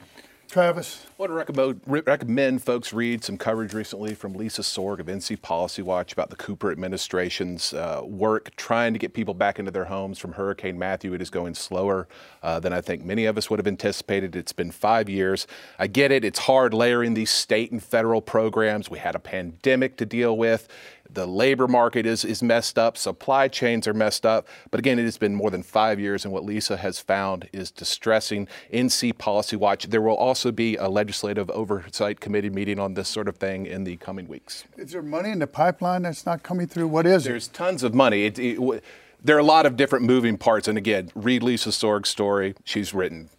Travis? 0.53 1.07
I 1.07 1.12
want 1.16 1.31
to 1.31 1.35
recommend, 1.35 1.81
recommend 1.87 2.62
folks 2.62 2.92
read 2.92 3.25
some 3.25 3.38
coverage 3.38 3.72
recently 3.72 4.14
from 4.14 4.35
Lisa 4.35 4.61
Sorg 4.61 4.98
of 4.98 5.07
NC 5.07 5.40
Policy 5.40 5.81
Watch 5.81 6.12
about 6.12 6.29
the 6.29 6.37
Cooper 6.37 6.70
administration's 6.70 7.72
uh, 7.72 8.03
work 8.05 8.55
trying 8.57 8.92
to 8.92 8.98
get 8.98 9.14
people 9.14 9.33
back 9.33 9.59
into 9.59 9.70
their 9.70 9.87
homes 9.87 10.18
from 10.18 10.33
Hurricane 10.33 10.79
Matthew. 10.79 11.14
It 11.14 11.22
is 11.22 11.31
going 11.31 11.55
slower 11.55 12.07
uh, 12.42 12.61
than 12.61 12.75
I 12.75 12.83
think 12.83 13.03
many 13.03 13.25
of 13.25 13.38
us 13.38 13.48
would 13.48 13.61
have 13.61 13.66
anticipated. 13.66 14.37
It's 14.37 14.53
been 14.53 14.70
five 14.70 15.09
years. 15.09 15.46
I 15.79 15.87
get 15.87 16.12
it. 16.12 16.22
It's 16.22 16.40
hard 16.40 16.75
layering 16.75 17.14
these 17.14 17.31
state 17.31 17.72
and 17.72 17.83
federal 17.83 18.20
programs. 18.20 18.90
We 18.90 18.98
had 18.98 19.14
a 19.14 19.20
pandemic 19.20 19.96
to 19.96 20.05
deal 20.05 20.37
with 20.37 20.68
the 21.14 21.27
labor 21.27 21.68
market 21.68 22.07
is, 22.07 22.25
is 22.25 22.42
messed 22.42 22.79
up, 22.79 22.96
supply 22.96 23.48
chains 23.48 23.87
are 23.87 23.94
messed 23.94 24.25
up. 24.25 24.46
But 24.70 24.81
again, 24.81 24.98
it 24.98 25.05
has 25.05 25.18
been 25.18 25.35
more 25.35 25.51
than 25.51 25.62
five 25.62 26.01
years, 26.01 26.25
and 26.25 26.33
what 26.33 26.44
Lisa 26.44 26.77
has 26.77 26.98
found 26.98 27.48
is 27.53 27.70
distressing. 27.70 28.48
NC 28.72 29.18
Policy 29.18 29.57
Watch, 29.57 29.87
there 29.87 30.03
will 30.03 30.16
also 30.16 30.53
be 30.53 30.77
a 30.77 30.88
legislative 30.88 31.51
oversight 31.51 32.20
committee 32.20 32.51
meeting 32.51 32.79
on 32.79 32.94
this 32.94 33.09
sort 33.09 33.29
of 33.29 33.37
thing 33.37 33.66
in 33.66 33.85
the 33.85 33.96
coming 33.96 34.29
weeks. 34.29 34.64
Is 34.77 34.92
there 34.92 35.03
money 35.03 35.31
in 35.31 35.38
the 35.38 35.46
pipeline 35.46 36.03
that's 36.03 36.27
not 36.27 36.42
coming 36.42 36.66
through? 36.66 36.88
What 36.88 37.07
is 37.07 37.25
There's 37.25 37.27
it? 37.27 37.29
There's 37.29 37.48
tons 37.48 37.83
of 37.83 37.94
money. 37.94 38.25
It, 38.25 38.38
it, 38.38 38.85
there 39.25 39.37
are 39.37 39.40
a 39.40 39.44
lot 39.44 39.66
of 39.66 39.77
different 39.77 40.05
moving 40.05 40.37
parts, 40.37 40.66
and 40.66 40.77
again, 40.77 41.11
read 41.14 41.42
Lisa 41.42 41.70
Sorg's 41.70 42.09
story. 42.09 42.55
She's 42.64 42.92
written 42.92 43.31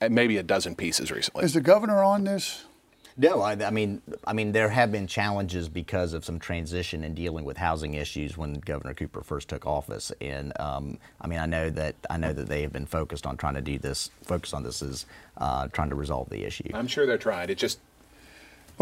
uh, 0.00 0.08
maybe 0.10 0.36
a 0.36 0.42
dozen 0.42 0.76
pieces 0.76 1.10
recently. 1.10 1.44
Is 1.44 1.54
the 1.54 1.60
governor 1.60 2.02
on 2.02 2.24
this? 2.24 2.64
No, 3.16 3.42
I, 3.42 3.52
I, 3.52 3.70
mean, 3.70 4.00
I 4.26 4.32
mean, 4.32 4.52
there 4.52 4.68
have 4.68 4.90
been 4.90 5.06
challenges 5.06 5.68
because 5.68 6.14
of 6.14 6.24
some 6.24 6.38
transition 6.38 7.04
in 7.04 7.14
dealing 7.14 7.44
with 7.44 7.56
housing 7.56 7.94
issues 7.94 8.36
when 8.36 8.54
Governor 8.54 8.94
Cooper 8.94 9.22
first 9.22 9.48
took 9.48 9.66
office, 9.66 10.12
and 10.20 10.52
um, 10.58 10.98
I 11.20 11.26
mean, 11.26 11.38
I 11.38 11.46
know 11.46 11.70
that 11.70 11.94
I 12.08 12.16
know 12.16 12.32
that 12.32 12.48
they 12.48 12.62
have 12.62 12.72
been 12.72 12.86
focused 12.86 13.26
on 13.26 13.36
trying 13.36 13.54
to 13.54 13.60
do 13.60 13.78
this, 13.78 14.10
focus 14.22 14.54
on 14.54 14.62
this 14.62 14.80
is 14.82 15.06
uh, 15.36 15.68
trying 15.68 15.90
to 15.90 15.94
resolve 15.94 16.30
the 16.30 16.44
issue. 16.44 16.70
I'm 16.72 16.86
sure 16.86 17.06
they're 17.06 17.18
trying. 17.18 17.50
It 17.50 17.58
just 17.58 17.80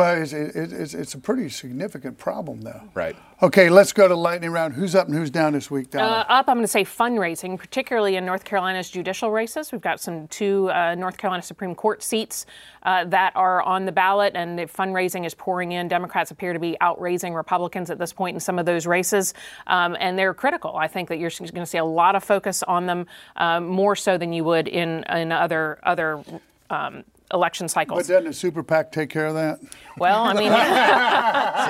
well, 0.01 0.23
it's, 0.23 0.33
it's, 0.33 0.95
it's, 0.95 1.15
a 1.15 1.19
pretty 1.19 1.51
significant 1.51 2.17
problem, 2.17 2.63
though. 2.63 2.83
Right. 2.95 3.15
Okay, 3.43 3.69
let's 3.69 3.93
go 3.93 4.09
to 4.09 4.15
lightning 4.15 4.51
round. 4.51 4.73
Who's 4.73 4.95
up 4.95 5.09
and 5.09 5.15
who's 5.15 5.31
down 5.31 5.53
this 5.53 5.71
week, 5.71 5.91
Donna? 5.91 6.07
Uh, 6.07 6.25
up, 6.29 6.49
I'm 6.49 6.57
going 6.57 6.65
to 6.65 6.69
say 6.69 6.85
fundraising, 6.85 7.59
particularly 7.59 8.17
in 8.17 8.25
North 8.25 8.45
Carolina's 8.45 8.89
judicial 8.89 9.31
races. 9.31 9.73
We've 9.73 9.81
got 9.81 10.01
some 10.01 10.27
two 10.29 10.71
uh, 10.71 10.95
North 10.95 11.19
Carolina 11.19 11.43
Supreme 11.43 11.75
Court 11.75 12.03
seats 12.03 12.47
uh, 12.85 13.05
that 13.07 13.37
are 13.37 13.63
on 13.63 13.85
the 13.85 13.93
ballot, 13.93 14.33
and 14.35 14.59
the 14.59 14.65
fundraising 14.65 15.27
is 15.27 15.35
pouring 15.35 15.73
in. 15.73 15.87
Democrats 15.87 16.31
appear 16.31 16.55
to 16.55 16.59
be 16.59 16.79
outraising 16.81 17.35
Republicans 17.35 17.91
at 17.91 17.99
this 17.99 18.13
point 18.13 18.35
in 18.35 18.41
some 18.41 18.59
of 18.59 18.65
those 18.65 18.87
races, 18.87 19.35
um, 19.67 19.99
and 20.01 20.19
they're 20.19 20.33
critical. 20.33 20.77
I 20.77 20.89
think 20.89 21.11
that 21.11 21.19
you're 21.19 21.31
going 21.31 21.53
to 21.53 21.67
see 21.67 21.79
a 21.79 21.85
lot 21.85 22.17
of 22.17 22.25
focus 22.25 22.63
on 22.63 22.87
them, 22.87 23.07
um, 23.37 23.67
more 23.67 23.97
so 23.97 24.17
than 24.17 24.33
you 24.33 24.45
would 24.45 24.67
in 24.67 25.05
in 25.05 25.31
other 25.31 25.79
other. 25.83 26.25
Um, 26.71 27.05
election 27.33 27.69
cycles. 27.69 27.99
But 27.99 28.13
doesn't 28.13 28.25
the 28.29 28.33
super 28.33 28.63
PAC 28.63 28.93
take 28.93 29.11
care 29.11 29.27
of 29.27 29.35
that? 29.35 29.61
Well, 29.99 30.25
I 30.25 30.35
mean, 30.35 30.53
I 30.53 31.67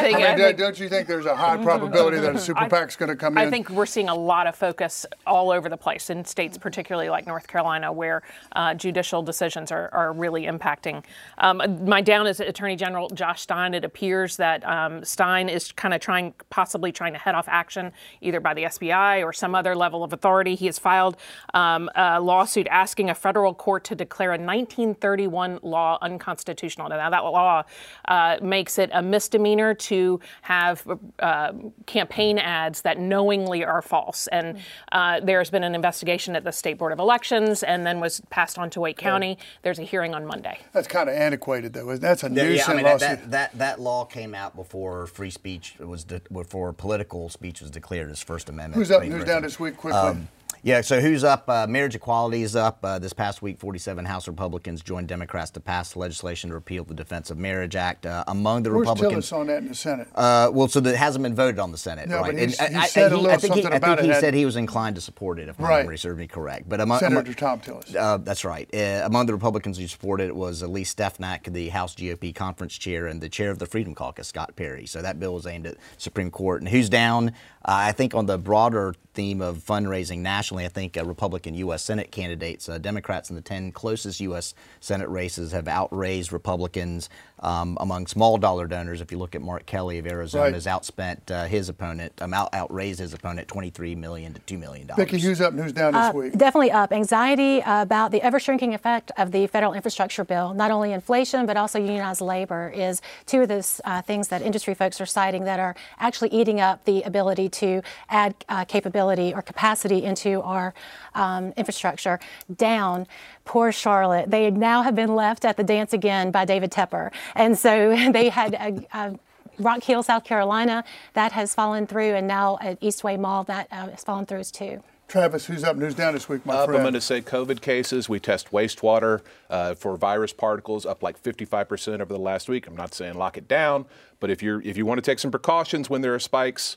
think, 0.00 0.16
I 0.16 0.18
mean, 0.18 0.26
I 0.26 0.36
think, 0.36 0.58
don't 0.58 0.78
you 0.78 0.88
think 0.88 1.06
there's 1.06 1.26
a 1.26 1.36
high 1.36 1.56
probability 1.56 2.18
that 2.18 2.34
a 2.34 2.38
super 2.38 2.66
PAC's 2.68 2.96
going 2.96 3.08
to 3.08 3.16
come 3.16 3.38
in? 3.38 3.46
I 3.46 3.50
think 3.50 3.70
we're 3.70 3.86
seeing 3.86 4.08
a 4.08 4.14
lot 4.14 4.46
of 4.46 4.56
focus 4.56 5.06
all 5.26 5.50
over 5.50 5.68
the 5.68 5.76
place 5.76 6.10
in 6.10 6.24
states, 6.24 6.58
particularly 6.58 7.08
like 7.08 7.26
North 7.26 7.46
Carolina, 7.46 7.92
where 7.92 8.22
uh, 8.52 8.74
judicial 8.74 9.22
decisions 9.22 9.70
are, 9.70 9.88
are 9.92 10.12
really 10.12 10.46
impacting. 10.46 11.04
Um, 11.38 11.84
my 11.84 12.00
down 12.00 12.26
is 12.26 12.40
Attorney 12.40 12.76
General 12.76 13.08
Josh 13.10 13.42
Stein. 13.42 13.74
It 13.74 13.84
appears 13.84 14.36
that 14.36 14.66
um, 14.66 15.04
Stein 15.04 15.48
is 15.48 15.72
kind 15.72 15.94
of 15.94 16.00
trying, 16.00 16.34
possibly 16.50 16.90
trying 16.92 17.12
to 17.12 17.18
head 17.18 17.34
off 17.34 17.46
action 17.48 17.92
either 18.20 18.40
by 18.40 18.54
the 18.54 18.64
SBI 18.64 19.24
or 19.24 19.32
some 19.32 19.54
other 19.54 19.76
level 19.76 20.02
of 20.02 20.12
authority. 20.12 20.54
He 20.54 20.66
has 20.66 20.78
filed 20.78 21.16
um, 21.54 21.88
a 21.94 22.20
lawsuit 22.20 22.66
asking 22.70 23.10
a 23.10 23.14
federal 23.14 23.54
court 23.54 23.84
to 23.84 23.94
declare 23.94 24.32
a 24.32 24.38
1931 24.50 25.60
law 25.62 25.96
unconstitutional. 26.02 26.88
Now, 26.88 27.10
that 27.10 27.24
law 27.24 27.62
uh, 28.08 28.38
makes 28.42 28.78
it 28.78 28.90
a 28.92 29.00
misdemeanor 29.00 29.74
to 29.74 30.18
have 30.42 30.84
uh, 31.20 31.52
campaign 31.86 32.38
ads 32.38 32.82
that 32.82 32.98
knowingly 32.98 33.64
are 33.64 33.80
false. 33.80 34.26
And 34.28 34.58
uh, 34.90 35.20
there's 35.20 35.50
been 35.50 35.62
an 35.62 35.74
investigation 35.74 36.34
at 36.34 36.42
the 36.42 36.50
State 36.50 36.78
Board 36.78 36.92
of 36.92 36.98
Elections 36.98 37.62
and 37.62 37.86
then 37.86 38.00
was 38.00 38.20
passed 38.30 38.58
on 38.58 38.70
to 38.70 38.80
Wake 38.80 38.98
County. 38.98 39.38
There's 39.62 39.78
a 39.78 39.84
hearing 39.84 40.14
on 40.14 40.26
Monday. 40.26 40.58
That's 40.72 40.88
kind 40.88 41.08
of 41.08 41.14
antiquated, 41.14 41.72
though. 41.72 41.96
That's 41.96 42.24
a 42.24 42.28
nuisance 42.28 42.66
yeah, 42.66 42.72
I 42.72 42.76
mean, 42.76 42.84
lawsuit. 42.84 43.00
That, 43.00 43.30
that, 43.30 43.58
that, 43.58 43.80
law 43.80 44.04
came 44.04 44.34
out 44.34 44.56
before 44.56 45.06
free 45.06 45.30
speech 45.30 45.76
was, 45.78 46.04
de- 46.04 46.20
before 46.32 46.72
political 46.72 47.28
speech 47.28 47.60
was 47.60 47.70
declared 47.70 48.10
as 48.10 48.20
First 48.22 48.48
Amendment. 48.48 48.74
Who's 48.74 48.90
up 48.90 49.02
who's 49.04 49.24
down 49.24 49.42
this 49.42 49.60
week, 49.60 49.76
quickly? 49.76 49.98
Um, 49.98 50.28
yeah, 50.62 50.80
so 50.80 51.00
who's 51.00 51.24
up? 51.24 51.48
Uh, 51.48 51.66
marriage 51.66 51.94
equality 51.94 52.42
is 52.42 52.54
up. 52.54 52.84
Uh, 52.84 52.98
this 52.98 53.12
past 53.12 53.42
week, 53.42 53.58
47 53.58 54.04
House 54.04 54.28
Republicans 54.28 54.82
joined 54.82 55.08
Democrats 55.08 55.50
to 55.52 55.60
pass 55.60 55.96
legislation 55.96 56.50
to 56.50 56.54
repeal 56.54 56.84
the 56.84 56.94
Defense 56.94 57.30
of 57.30 57.38
Marriage 57.38 57.76
Act. 57.76 58.06
Uh, 58.06 58.24
among 58.26 58.62
the 58.62 58.70
Where's 58.70 58.80
Republicans. 58.80 59.30
Tillis 59.30 59.38
on 59.38 59.46
that 59.46 59.58
in 59.58 59.68
the 59.68 59.74
Senate? 59.74 60.08
Uh, 60.14 60.50
well, 60.52 60.68
so 60.68 60.80
that 60.80 60.96
hasn't 60.96 61.22
been 61.22 61.34
voted 61.34 61.58
on 61.58 61.72
the 61.72 61.78
Senate, 61.78 62.08
no, 62.08 62.20
right? 62.20 62.34
But 62.34 62.42
and, 62.42 62.50
he 62.50 62.86
said 62.86 63.12
I, 63.12 63.14
a 63.14 63.16
little 63.16 63.30
I 63.30 63.36
think 63.36 63.54
something 63.54 63.72
he, 63.72 63.76
about 63.76 63.98
I 63.98 64.02
think 64.02 64.12
it. 64.12 64.14
he 64.14 64.20
said 64.20 64.34
he 64.34 64.44
was 64.44 64.56
inclined 64.56 64.96
to 64.96 65.00
support 65.00 65.38
it, 65.38 65.48
if 65.48 65.58
my 65.58 65.68
right. 65.68 65.78
memory 65.80 65.98
serves 65.98 66.18
me 66.18 66.26
correct. 66.26 66.68
But 66.68 66.80
among, 66.80 66.98
Senator 66.98 67.20
among, 67.20 67.34
Thom 67.34 67.60
Tillis. 67.60 67.96
Uh, 67.96 68.18
that's 68.18 68.44
right. 68.44 68.68
Uh, 68.74 69.02
among 69.04 69.26
the 69.26 69.32
Republicans 69.32 69.78
who 69.78 69.86
supported 69.86 70.28
it 70.28 70.36
was 70.36 70.62
Elise 70.62 70.90
Stefanik, 70.90 71.44
the 71.44 71.70
House 71.70 71.94
GOP 71.94 72.34
conference 72.34 72.76
chair, 72.76 73.06
and 73.06 73.20
the 73.20 73.28
chair 73.28 73.50
of 73.50 73.58
the 73.58 73.66
Freedom 73.66 73.94
Caucus, 73.94 74.28
Scott 74.28 74.56
Perry. 74.56 74.86
So 74.86 75.00
that 75.02 75.18
bill 75.18 75.34
was 75.34 75.46
aimed 75.46 75.66
at 75.66 75.76
Supreme 75.96 76.30
Court. 76.30 76.60
And 76.60 76.68
who's 76.68 76.88
down? 76.88 77.32
I 77.64 77.92
think 77.92 78.14
on 78.14 78.26
the 78.26 78.38
broader 78.38 78.94
theme 79.12 79.42
of 79.42 79.58
fundraising 79.58 80.18
nationally, 80.18 80.49
I 80.58 80.68
think 80.68 80.96
uh, 80.96 81.04
Republican 81.04 81.54
U.S. 81.54 81.82
Senate 81.82 82.10
candidates, 82.10 82.68
uh, 82.68 82.78
Democrats 82.78 83.30
in 83.30 83.36
the 83.36 83.42
10 83.42 83.72
closest 83.72 84.20
U.S. 84.20 84.54
Senate 84.80 85.08
races 85.08 85.52
have 85.52 85.68
outraised 85.68 86.32
Republicans 86.32 87.08
um, 87.40 87.78
among 87.80 88.06
small 88.06 88.36
dollar 88.38 88.66
donors. 88.66 89.00
If 89.00 89.12
you 89.12 89.18
look 89.18 89.34
at 89.34 89.42
Mark 89.42 89.66
Kelly 89.66 89.98
of 89.98 90.06
Arizona, 90.06 90.44
right. 90.44 90.54
has 90.54 90.66
outspent 90.66 91.30
uh, 91.30 91.46
his 91.46 91.68
opponent, 91.68 92.12
um, 92.20 92.34
out, 92.34 92.52
outraised 92.52 92.98
his 92.98 93.14
opponent 93.14 93.48
23 93.48 93.94
million 93.94 94.34
to 94.34 94.40
2 94.40 94.58
million 94.58 94.86
dollars. 94.86 95.04
Vicki, 95.04 95.20
who's 95.20 95.40
up? 95.40 95.52
and 95.52 95.62
Who's 95.62 95.72
down 95.72 95.92
this 95.92 96.02
uh, 96.02 96.12
week? 96.14 96.36
Definitely 96.36 96.72
up. 96.72 96.92
Anxiety 96.92 97.62
about 97.64 98.10
the 98.10 98.20
ever 98.22 98.38
shrinking 98.38 98.74
effect 98.74 99.10
of 99.16 99.32
the 99.32 99.46
federal 99.46 99.72
infrastructure 99.72 100.24
bill. 100.24 100.54
Not 100.54 100.70
only 100.70 100.92
inflation, 100.92 101.46
but 101.46 101.56
also 101.56 101.78
unionized 101.78 102.20
labor 102.20 102.72
is 102.74 103.00
two 103.26 103.42
of 103.42 103.48
the 103.48 103.80
uh, 103.84 104.02
things 104.02 104.28
that 104.28 104.42
industry 104.42 104.74
folks 104.74 105.00
are 105.00 105.06
citing 105.06 105.44
that 105.44 105.60
are 105.60 105.74
actually 105.98 106.30
eating 106.30 106.60
up 106.60 106.84
the 106.84 107.02
ability 107.02 107.48
to 107.48 107.82
add 108.08 108.34
uh, 108.48 108.64
capability 108.64 109.32
or 109.34 109.42
capacity 109.42 110.04
into 110.04 110.39
our 110.42 110.74
um, 111.14 111.52
infrastructure. 111.56 112.18
Down. 112.56 113.06
Poor 113.44 113.72
Charlotte. 113.72 114.30
They 114.30 114.50
now 114.50 114.82
have 114.82 114.94
been 114.94 115.14
left 115.14 115.44
at 115.44 115.56
the 115.56 115.64
dance 115.64 115.92
again 115.92 116.30
by 116.30 116.44
David 116.44 116.70
Tepper. 116.70 117.12
And 117.34 117.58
so 117.58 117.96
they 118.12 118.28
had 118.28 118.54
a, 118.54 118.86
a 118.92 119.18
Rock 119.58 119.82
Hill, 119.82 120.02
South 120.02 120.24
Carolina, 120.24 120.84
that 121.14 121.32
has 121.32 121.54
fallen 121.54 121.86
through, 121.86 122.14
and 122.14 122.26
now 122.26 122.58
at 122.60 122.80
Eastway 122.80 123.18
Mall, 123.18 123.44
that 123.44 123.68
uh, 123.70 123.90
has 123.90 124.04
fallen 124.04 124.26
through 124.26 124.44
too. 124.44 124.82
Travis, 125.08 125.46
who's 125.46 125.64
up? 125.64 125.76
Who's 125.76 125.96
down 125.96 126.14
this 126.14 126.28
week, 126.28 126.46
my 126.46 126.54
up, 126.54 126.66
friend? 126.66 126.78
I'm 126.78 126.84
going 126.84 126.94
to 126.94 127.00
say 127.00 127.20
COVID 127.20 127.60
cases. 127.60 128.08
We 128.08 128.20
test 128.20 128.52
wastewater 128.52 129.22
uh, 129.50 129.74
for 129.74 129.96
virus 129.96 130.32
particles 130.32 130.86
up 130.86 131.02
like 131.02 131.20
55% 131.20 131.94
over 132.00 132.04
the 132.04 132.18
last 132.18 132.48
week. 132.48 132.68
I'm 132.68 132.76
not 132.76 132.94
saying 132.94 133.14
lock 133.14 133.36
it 133.36 133.48
down, 133.48 133.86
but 134.20 134.30
if 134.30 134.40
you're 134.40 134.62
if 134.62 134.76
you 134.76 134.86
want 134.86 134.98
to 134.98 135.02
take 135.02 135.18
some 135.18 135.32
precautions 135.32 135.90
when 135.90 136.00
there 136.00 136.14
are 136.14 136.20
spikes, 136.20 136.76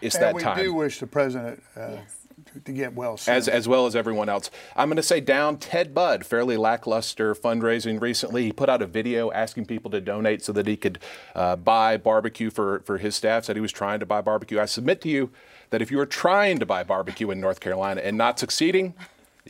it's 0.00 0.14
and 0.14 0.24
that 0.24 0.34
we 0.34 0.42
time. 0.42 0.56
We 0.56 0.64
do 0.64 0.74
wish 0.74 1.00
the 1.00 1.06
president 1.06 1.62
uh, 1.76 1.88
yes 1.90 2.25
to 2.64 2.72
get 2.72 2.94
well 2.94 3.16
soon. 3.16 3.34
As, 3.34 3.48
as 3.48 3.66
well 3.66 3.86
as 3.86 3.96
everyone 3.96 4.28
else. 4.28 4.50
I'm 4.74 4.88
going 4.88 4.96
to 4.96 5.02
say 5.02 5.20
down 5.20 5.56
Ted 5.56 5.94
Budd, 5.94 6.26
fairly 6.26 6.56
lackluster 6.56 7.34
fundraising 7.34 8.00
recently. 8.00 8.44
He 8.44 8.52
put 8.52 8.68
out 8.68 8.82
a 8.82 8.86
video 8.86 9.32
asking 9.32 9.66
people 9.66 9.90
to 9.92 10.00
donate 10.00 10.42
so 10.42 10.52
that 10.52 10.66
he 10.66 10.76
could 10.76 10.98
uh, 11.34 11.56
buy 11.56 11.96
barbecue 11.96 12.50
for, 12.50 12.80
for 12.80 12.98
his 12.98 13.14
staff, 13.14 13.44
said 13.44 13.56
he 13.56 13.62
was 13.62 13.72
trying 13.72 14.00
to 14.00 14.06
buy 14.06 14.20
barbecue. 14.20 14.60
I 14.60 14.66
submit 14.66 15.00
to 15.02 15.08
you 15.08 15.30
that 15.70 15.80
if 15.80 15.90
you 15.90 15.98
are 15.98 16.06
trying 16.06 16.58
to 16.58 16.66
buy 16.66 16.82
barbecue 16.82 17.30
in 17.30 17.40
North 17.40 17.60
Carolina 17.60 18.02
and 18.02 18.18
not 18.18 18.38
succeeding, 18.38 18.94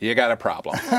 you 0.00 0.14
got 0.14 0.30
a 0.30 0.36
problem. 0.36 0.78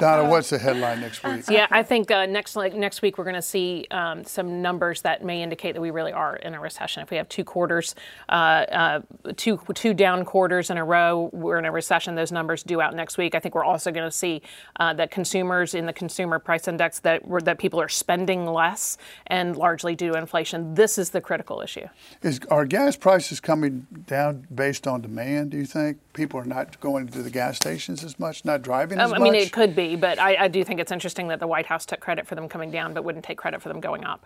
Donna, 0.00 0.28
what's 0.28 0.50
the 0.50 0.58
headline 0.58 1.00
next 1.00 1.22
week? 1.22 1.44
Yeah, 1.48 1.66
I 1.70 1.82
think 1.82 2.10
uh, 2.10 2.26
next 2.26 2.56
like, 2.56 2.74
next 2.74 3.02
week 3.02 3.18
we're 3.18 3.24
going 3.24 3.36
to 3.36 3.42
see 3.42 3.86
um, 3.90 4.24
some 4.24 4.62
numbers 4.62 5.02
that 5.02 5.24
may 5.24 5.42
indicate 5.42 5.72
that 5.74 5.80
we 5.80 5.90
really 5.90 6.12
are 6.12 6.36
in 6.36 6.54
a 6.54 6.60
recession. 6.60 7.02
If 7.02 7.10
we 7.10 7.16
have 7.16 7.28
two 7.28 7.44
quarters, 7.44 7.94
uh, 8.28 8.32
uh, 8.32 9.00
two 9.36 9.60
two 9.74 9.94
down 9.94 10.24
quarters 10.24 10.70
in 10.70 10.78
a 10.78 10.84
row, 10.84 11.30
we're 11.32 11.58
in 11.58 11.64
a 11.64 11.72
recession. 11.72 12.14
Those 12.14 12.32
numbers 12.32 12.62
due 12.62 12.80
out 12.80 12.94
next 12.94 13.18
week. 13.18 13.34
I 13.34 13.40
think 13.40 13.54
we're 13.54 13.64
also 13.64 13.90
going 13.90 14.06
to 14.06 14.16
see 14.16 14.42
uh, 14.76 14.94
that 14.94 15.10
consumers 15.10 15.74
in 15.74 15.86
the 15.86 15.92
consumer 15.92 16.38
price 16.38 16.68
index 16.68 17.00
that 17.00 17.22
that 17.44 17.58
people 17.58 17.80
are 17.80 17.88
spending 17.88 18.46
less, 18.46 18.98
and 19.26 19.56
largely 19.56 19.94
due 19.94 20.12
to 20.12 20.18
inflation. 20.18 20.74
This 20.74 20.98
is 20.98 21.10
the 21.10 21.20
critical 21.20 21.60
issue. 21.60 21.86
Is 22.22 22.40
are 22.50 22.64
gas 22.64 22.96
prices 22.96 23.40
coming 23.40 23.86
down 24.06 24.46
based 24.54 24.86
on 24.86 25.00
demand? 25.00 25.50
Do 25.50 25.56
you 25.56 25.66
think 25.66 25.98
people 26.12 26.40
are 26.40 26.44
not 26.44 26.78
going 26.80 27.08
to 27.08 27.17
to 27.18 27.22
the 27.22 27.30
gas 27.30 27.56
stations 27.56 28.02
as 28.02 28.18
much, 28.18 28.44
not 28.44 28.62
driving 28.62 28.98
as 28.98 29.10
um, 29.10 29.16
I 29.16 29.18
much? 29.18 29.28
I 29.28 29.32
mean, 29.32 29.42
it 29.42 29.52
could 29.52 29.76
be, 29.76 29.96
but 29.96 30.18
I, 30.18 30.44
I 30.44 30.48
do 30.48 30.64
think 30.64 30.80
it's 30.80 30.92
interesting 30.92 31.28
that 31.28 31.40
the 31.40 31.46
White 31.46 31.66
House 31.66 31.84
took 31.84 32.00
credit 32.00 32.26
for 32.26 32.34
them 32.34 32.48
coming 32.48 32.70
down, 32.70 32.94
but 32.94 33.04
wouldn't 33.04 33.24
take 33.24 33.38
credit 33.38 33.60
for 33.60 33.68
them 33.68 33.80
going 33.80 34.04
up. 34.04 34.24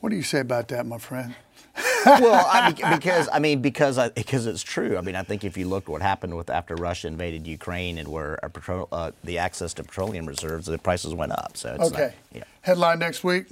What 0.00 0.10
do 0.10 0.16
you 0.16 0.22
say 0.22 0.40
about 0.40 0.68
that, 0.68 0.86
my 0.86 0.98
friend? 0.98 1.34
well, 2.06 2.46
I, 2.52 2.72
because 2.94 3.28
I 3.32 3.38
mean, 3.38 3.60
because 3.60 3.98
I, 3.98 4.10
because 4.10 4.46
it's 4.46 4.62
true. 4.62 4.96
I 4.96 5.00
mean, 5.00 5.16
I 5.16 5.22
think 5.22 5.44
if 5.44 5.56
you 5.56 5.66
look 5.66 5.88
what 5.88 6.02
happened 6.02 6.36
with 6.36 6.50
after 6.50 6.74
Russia 6.74 7.08
invaded 7.08 7.46
Ukraine 7.46 7.98
and 7.98 8.08
where 8.08 8.38
petrol, 8.52 8.88
uh, 8.92 9.10
the 9.24 9.38
access 9.38 9.74
to 9.74 9.84
petroleum 9.84 10.26
reserves, 10.26 10.66
the 10.66 10.78
prices 10.78 11.14
went 11.14 11.32
up. 11.32 11.56
So 11.56 11.76
okay. 11.80 12.02
Not, 12.02 12.12
yeah. 12.32 12.44
Headline 12.62 12.98
next 12.98 13.24
week. 13.24 13.46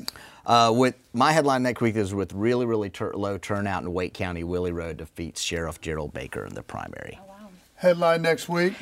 Uh, 0.47 0.73
with 0.75 0.95
my 1.15 1.33
headline 1.33 1.63
next 1.63 1.81
week 1.81 1.97
is 1.97 2.15
with 2.15 2.33
really 2.35 2.67
really 2.67 2.91
tur- 2.91 3.15
low 3.15 3.39
turnout 3.39 3.83
in 3.83 3.93
Wake 3.93 4.15
County, 4.15 4.45
Willie 4.45 4.73
Rowe 4.73 4.93
defeats 4.93 5.41
Sheriff 5.41 5.81
Gerald 5.81 6.13
Baker 6.13 6.45
in 6.45 6.55
the 6.55 6.63
primary. 6.63 7.19
Oh, 7.23 7.27
wow. 7.27 7.34
Headline 7.85 8.23
next 8.23 8.49
week 8.49 8.75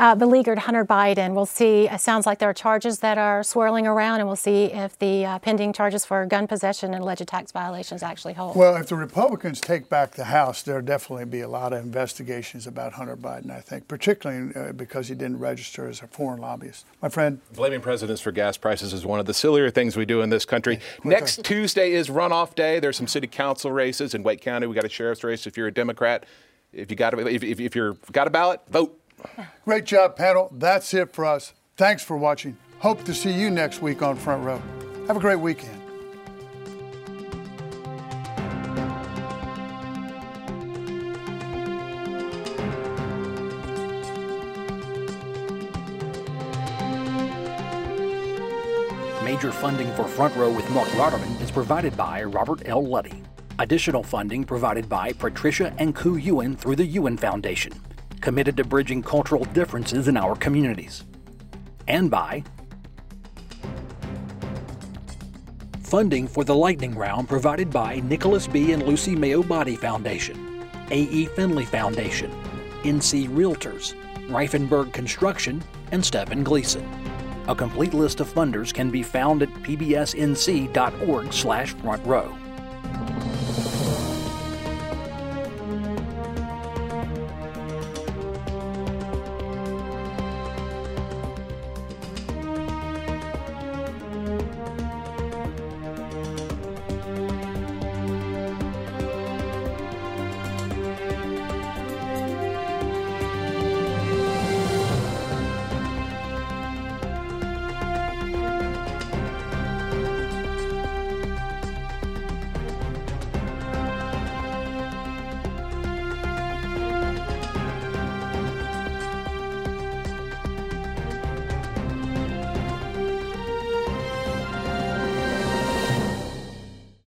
uh, 0.00 0.14
beleaguered 0.14 0.60
Hunter 0.60 0.84
Biden. 0.84 1.34
We'll 1.34 1.46
see. 1.46 1.86
It 1.86 2.00
sounds 2.00 2.24
like 2.24 2.38
there 2.38 2.48
are 2.48 2.54
charges 2.54 3.00
that 3.00 3.18
are 3.18 3.42
swirling 3.42 3.86
around, 3.86 4.20
and 4.20 4.26
we'll 4.26 4.34
see 4.34 4.64
if 4.64 4.98
the 4.98 5.26
uh, 5.26 5.38
pending 5.40 5.74
charges 5.74 6.06
for 6.06 6.24
gun 6.24 6.48
possession 6.48 6.94
and 6.94 7.02
alleged 7.02 7.28
tax 7.28 7.52
violations 7.52 8.02
actually 8.02 8.32
hold. 8.32 8.56
Well, 8.56 8.76
if 8.76 8.86
the 8.86 8.96
Republicans 8.96 9.60
take 9.60 9.90
back 9.90 10.12
the 10.12 10.24
House, 10.24 10.62
there'll 10.62 10.82
definitely 10.82 11.26
be 11.26 11.42
a 11.42 11.48
lot 11.48 11.74
of 11.74 11.84
investigations 11.84 12.66
about 12.66 12.94
Hunter 12.94 13.16
Biden, 13.16 13.50
I 13.50 13.60
think, 13.60 13.88
particularly 13.88 14.54
uh, 14.54 14.72
because 14.72 15.08
he 15.08 15.14
didn't 15.14 15.38
register 15.38 15.86
as 15.86 16.00
a 16.00 16.06
foreign 16.06 16.40
lobbyist. 16.40 16.86
My 17.02 17.10
friend? 17.10 17.40
Blaming 17.54 17.82
presidents 17.82 18.22
for 18.22 18.32
gas 18.32 18.56
prices 18.56 18.94
is 18.94 19.04
one 19.04 19.20
of 19.20 19.26
the 19.26 19.34
sillier 19.34 19.70
things 19.70 19.98
we 19.98 20.06
do 20.06 20.22
in 20.22 20.30
this 20.30 20.46
country. 20.46 20.80
Next 21.04 21.44
Tuesday 21.44 21.92
is 21.92 22.08
runoff 22.08 22.54
day. 22.54 22.80
There's 22.80 22.96
some 22.96 23.06
city 23.06 23.26
council 23.26 23.70
races 23.70 24.14
in 24.14 24.22
Wake 24.22 24.40
County. 24.40 24.66
We 24.66 24.74
got 24.74 24.84
a 24.84 24.88
sheriff's 24.88 25.22
race 25.22 25.46
if 25.46 25.58
you're 25.58 25.66
a 25.66 25.72
Democrat. 25.72 26.24
If 26.72 26.90
you 26.90 26.96
got 26.96 27.14
a, 27.14 27.26
if, 27.26 27.42
if, 27.42 27.60
if 27.60 27.74
you're 27.74 27.96
got 28.12 28.26
a 28.26 28.30
ballot, 28.30 28.60
vote. 28.70 28.96
Great 29.64 29.84
job, 29.84 30.16
panel. 30.16 30.50
That's 30.56 30.94
it 30.94 31.12
for 31.12 31.24
us. 31.24 31.52
Thanks 31.76 32.02
for 32.02 32.16
watching. 32.16 32.56
Hope 32.78 33.04
to 33.04 33.14
see 33.14 33.32
you 33.32 33.50
next 33.50 33.82
week 33.82 34.02
on 34.02 34.16
Front 34.16 34.44
Row. 34.44 34.62
Have 35.06 35.16
a 35.16 35.20
great 35.20 35.36
weekend. 35.36 35.76
Major 49.24 49.52
funding 49.52 49.92
for 49.94 50.04
Front 50.04 50.34
Row 50.36 50.50
with 50.50 50.68
Marc 50.70 50.88
Rotenberg 50.90 51.40
is 51.40 51.50
provided 51.50 51.96
by 51.96 52.22
Robert 52.24 52.62
L. 52.66 52.86
Luddy. 52.86 53.22
Additional 53.60 54.02
funding 54.02 54.44
provided 54.44 54.88
by 54.88 55.12
Patricia 55.12 55.74
and 55.76 55.94
Ku 55.94 56.16
Ewan 56.16 56.56
through 56.56 56.76
the 56.76 56.86
Ewan 56.86 57.18
Foundation 57.18 57.74
committed 58.22 58.56
to 58.56 58.64
bridging 58.64 59.02
cultural 59.02 59.44
differences 59.44 60.08
in 60.08 60.16
our 60.16 60.34
communities. 60.34 61.04
And 61.86 62.10
by 62.10 62.42
funding 65.82 66.26
for 66.26 66.42
the 66.42 66.54
lightning 66.54 66.94
round 66.94 67.28
provided 67.28 67.70
by 67.70 67.96
Nicholas 67.96 68.46
B. 68.46 68.72
and 68.72 68.82
Lucy 68.82 69.14
Mayo 69.14 69.42
Boddie 69.42 69.76
Foundation, 69.76 70.64
A.E. 70.90 71.26
Finley 71.26 71.66
Foundation, 71.66 72.30
NC 72.82 73.28
Realtors, 73.28 73.94
Reifenberg 74.30 74.90
Construction, 74.94 75.62
and 75.92 76.02
Stephen 76.02 76.42
Gleason. 76.42 76.88
A 77.46 77.54
complete 77.54 77.92
list 77.92 78.20
of 78.20 78.32
funders 78.32 78.72
can 78.72 78.90
be 78.90 79.02
found 79.02 79.42
at 79.42 79.52
pbsnc.org 79.52 81.30
slash 81.30 81.74
front 81.74 82.06
row. 82.06 82.34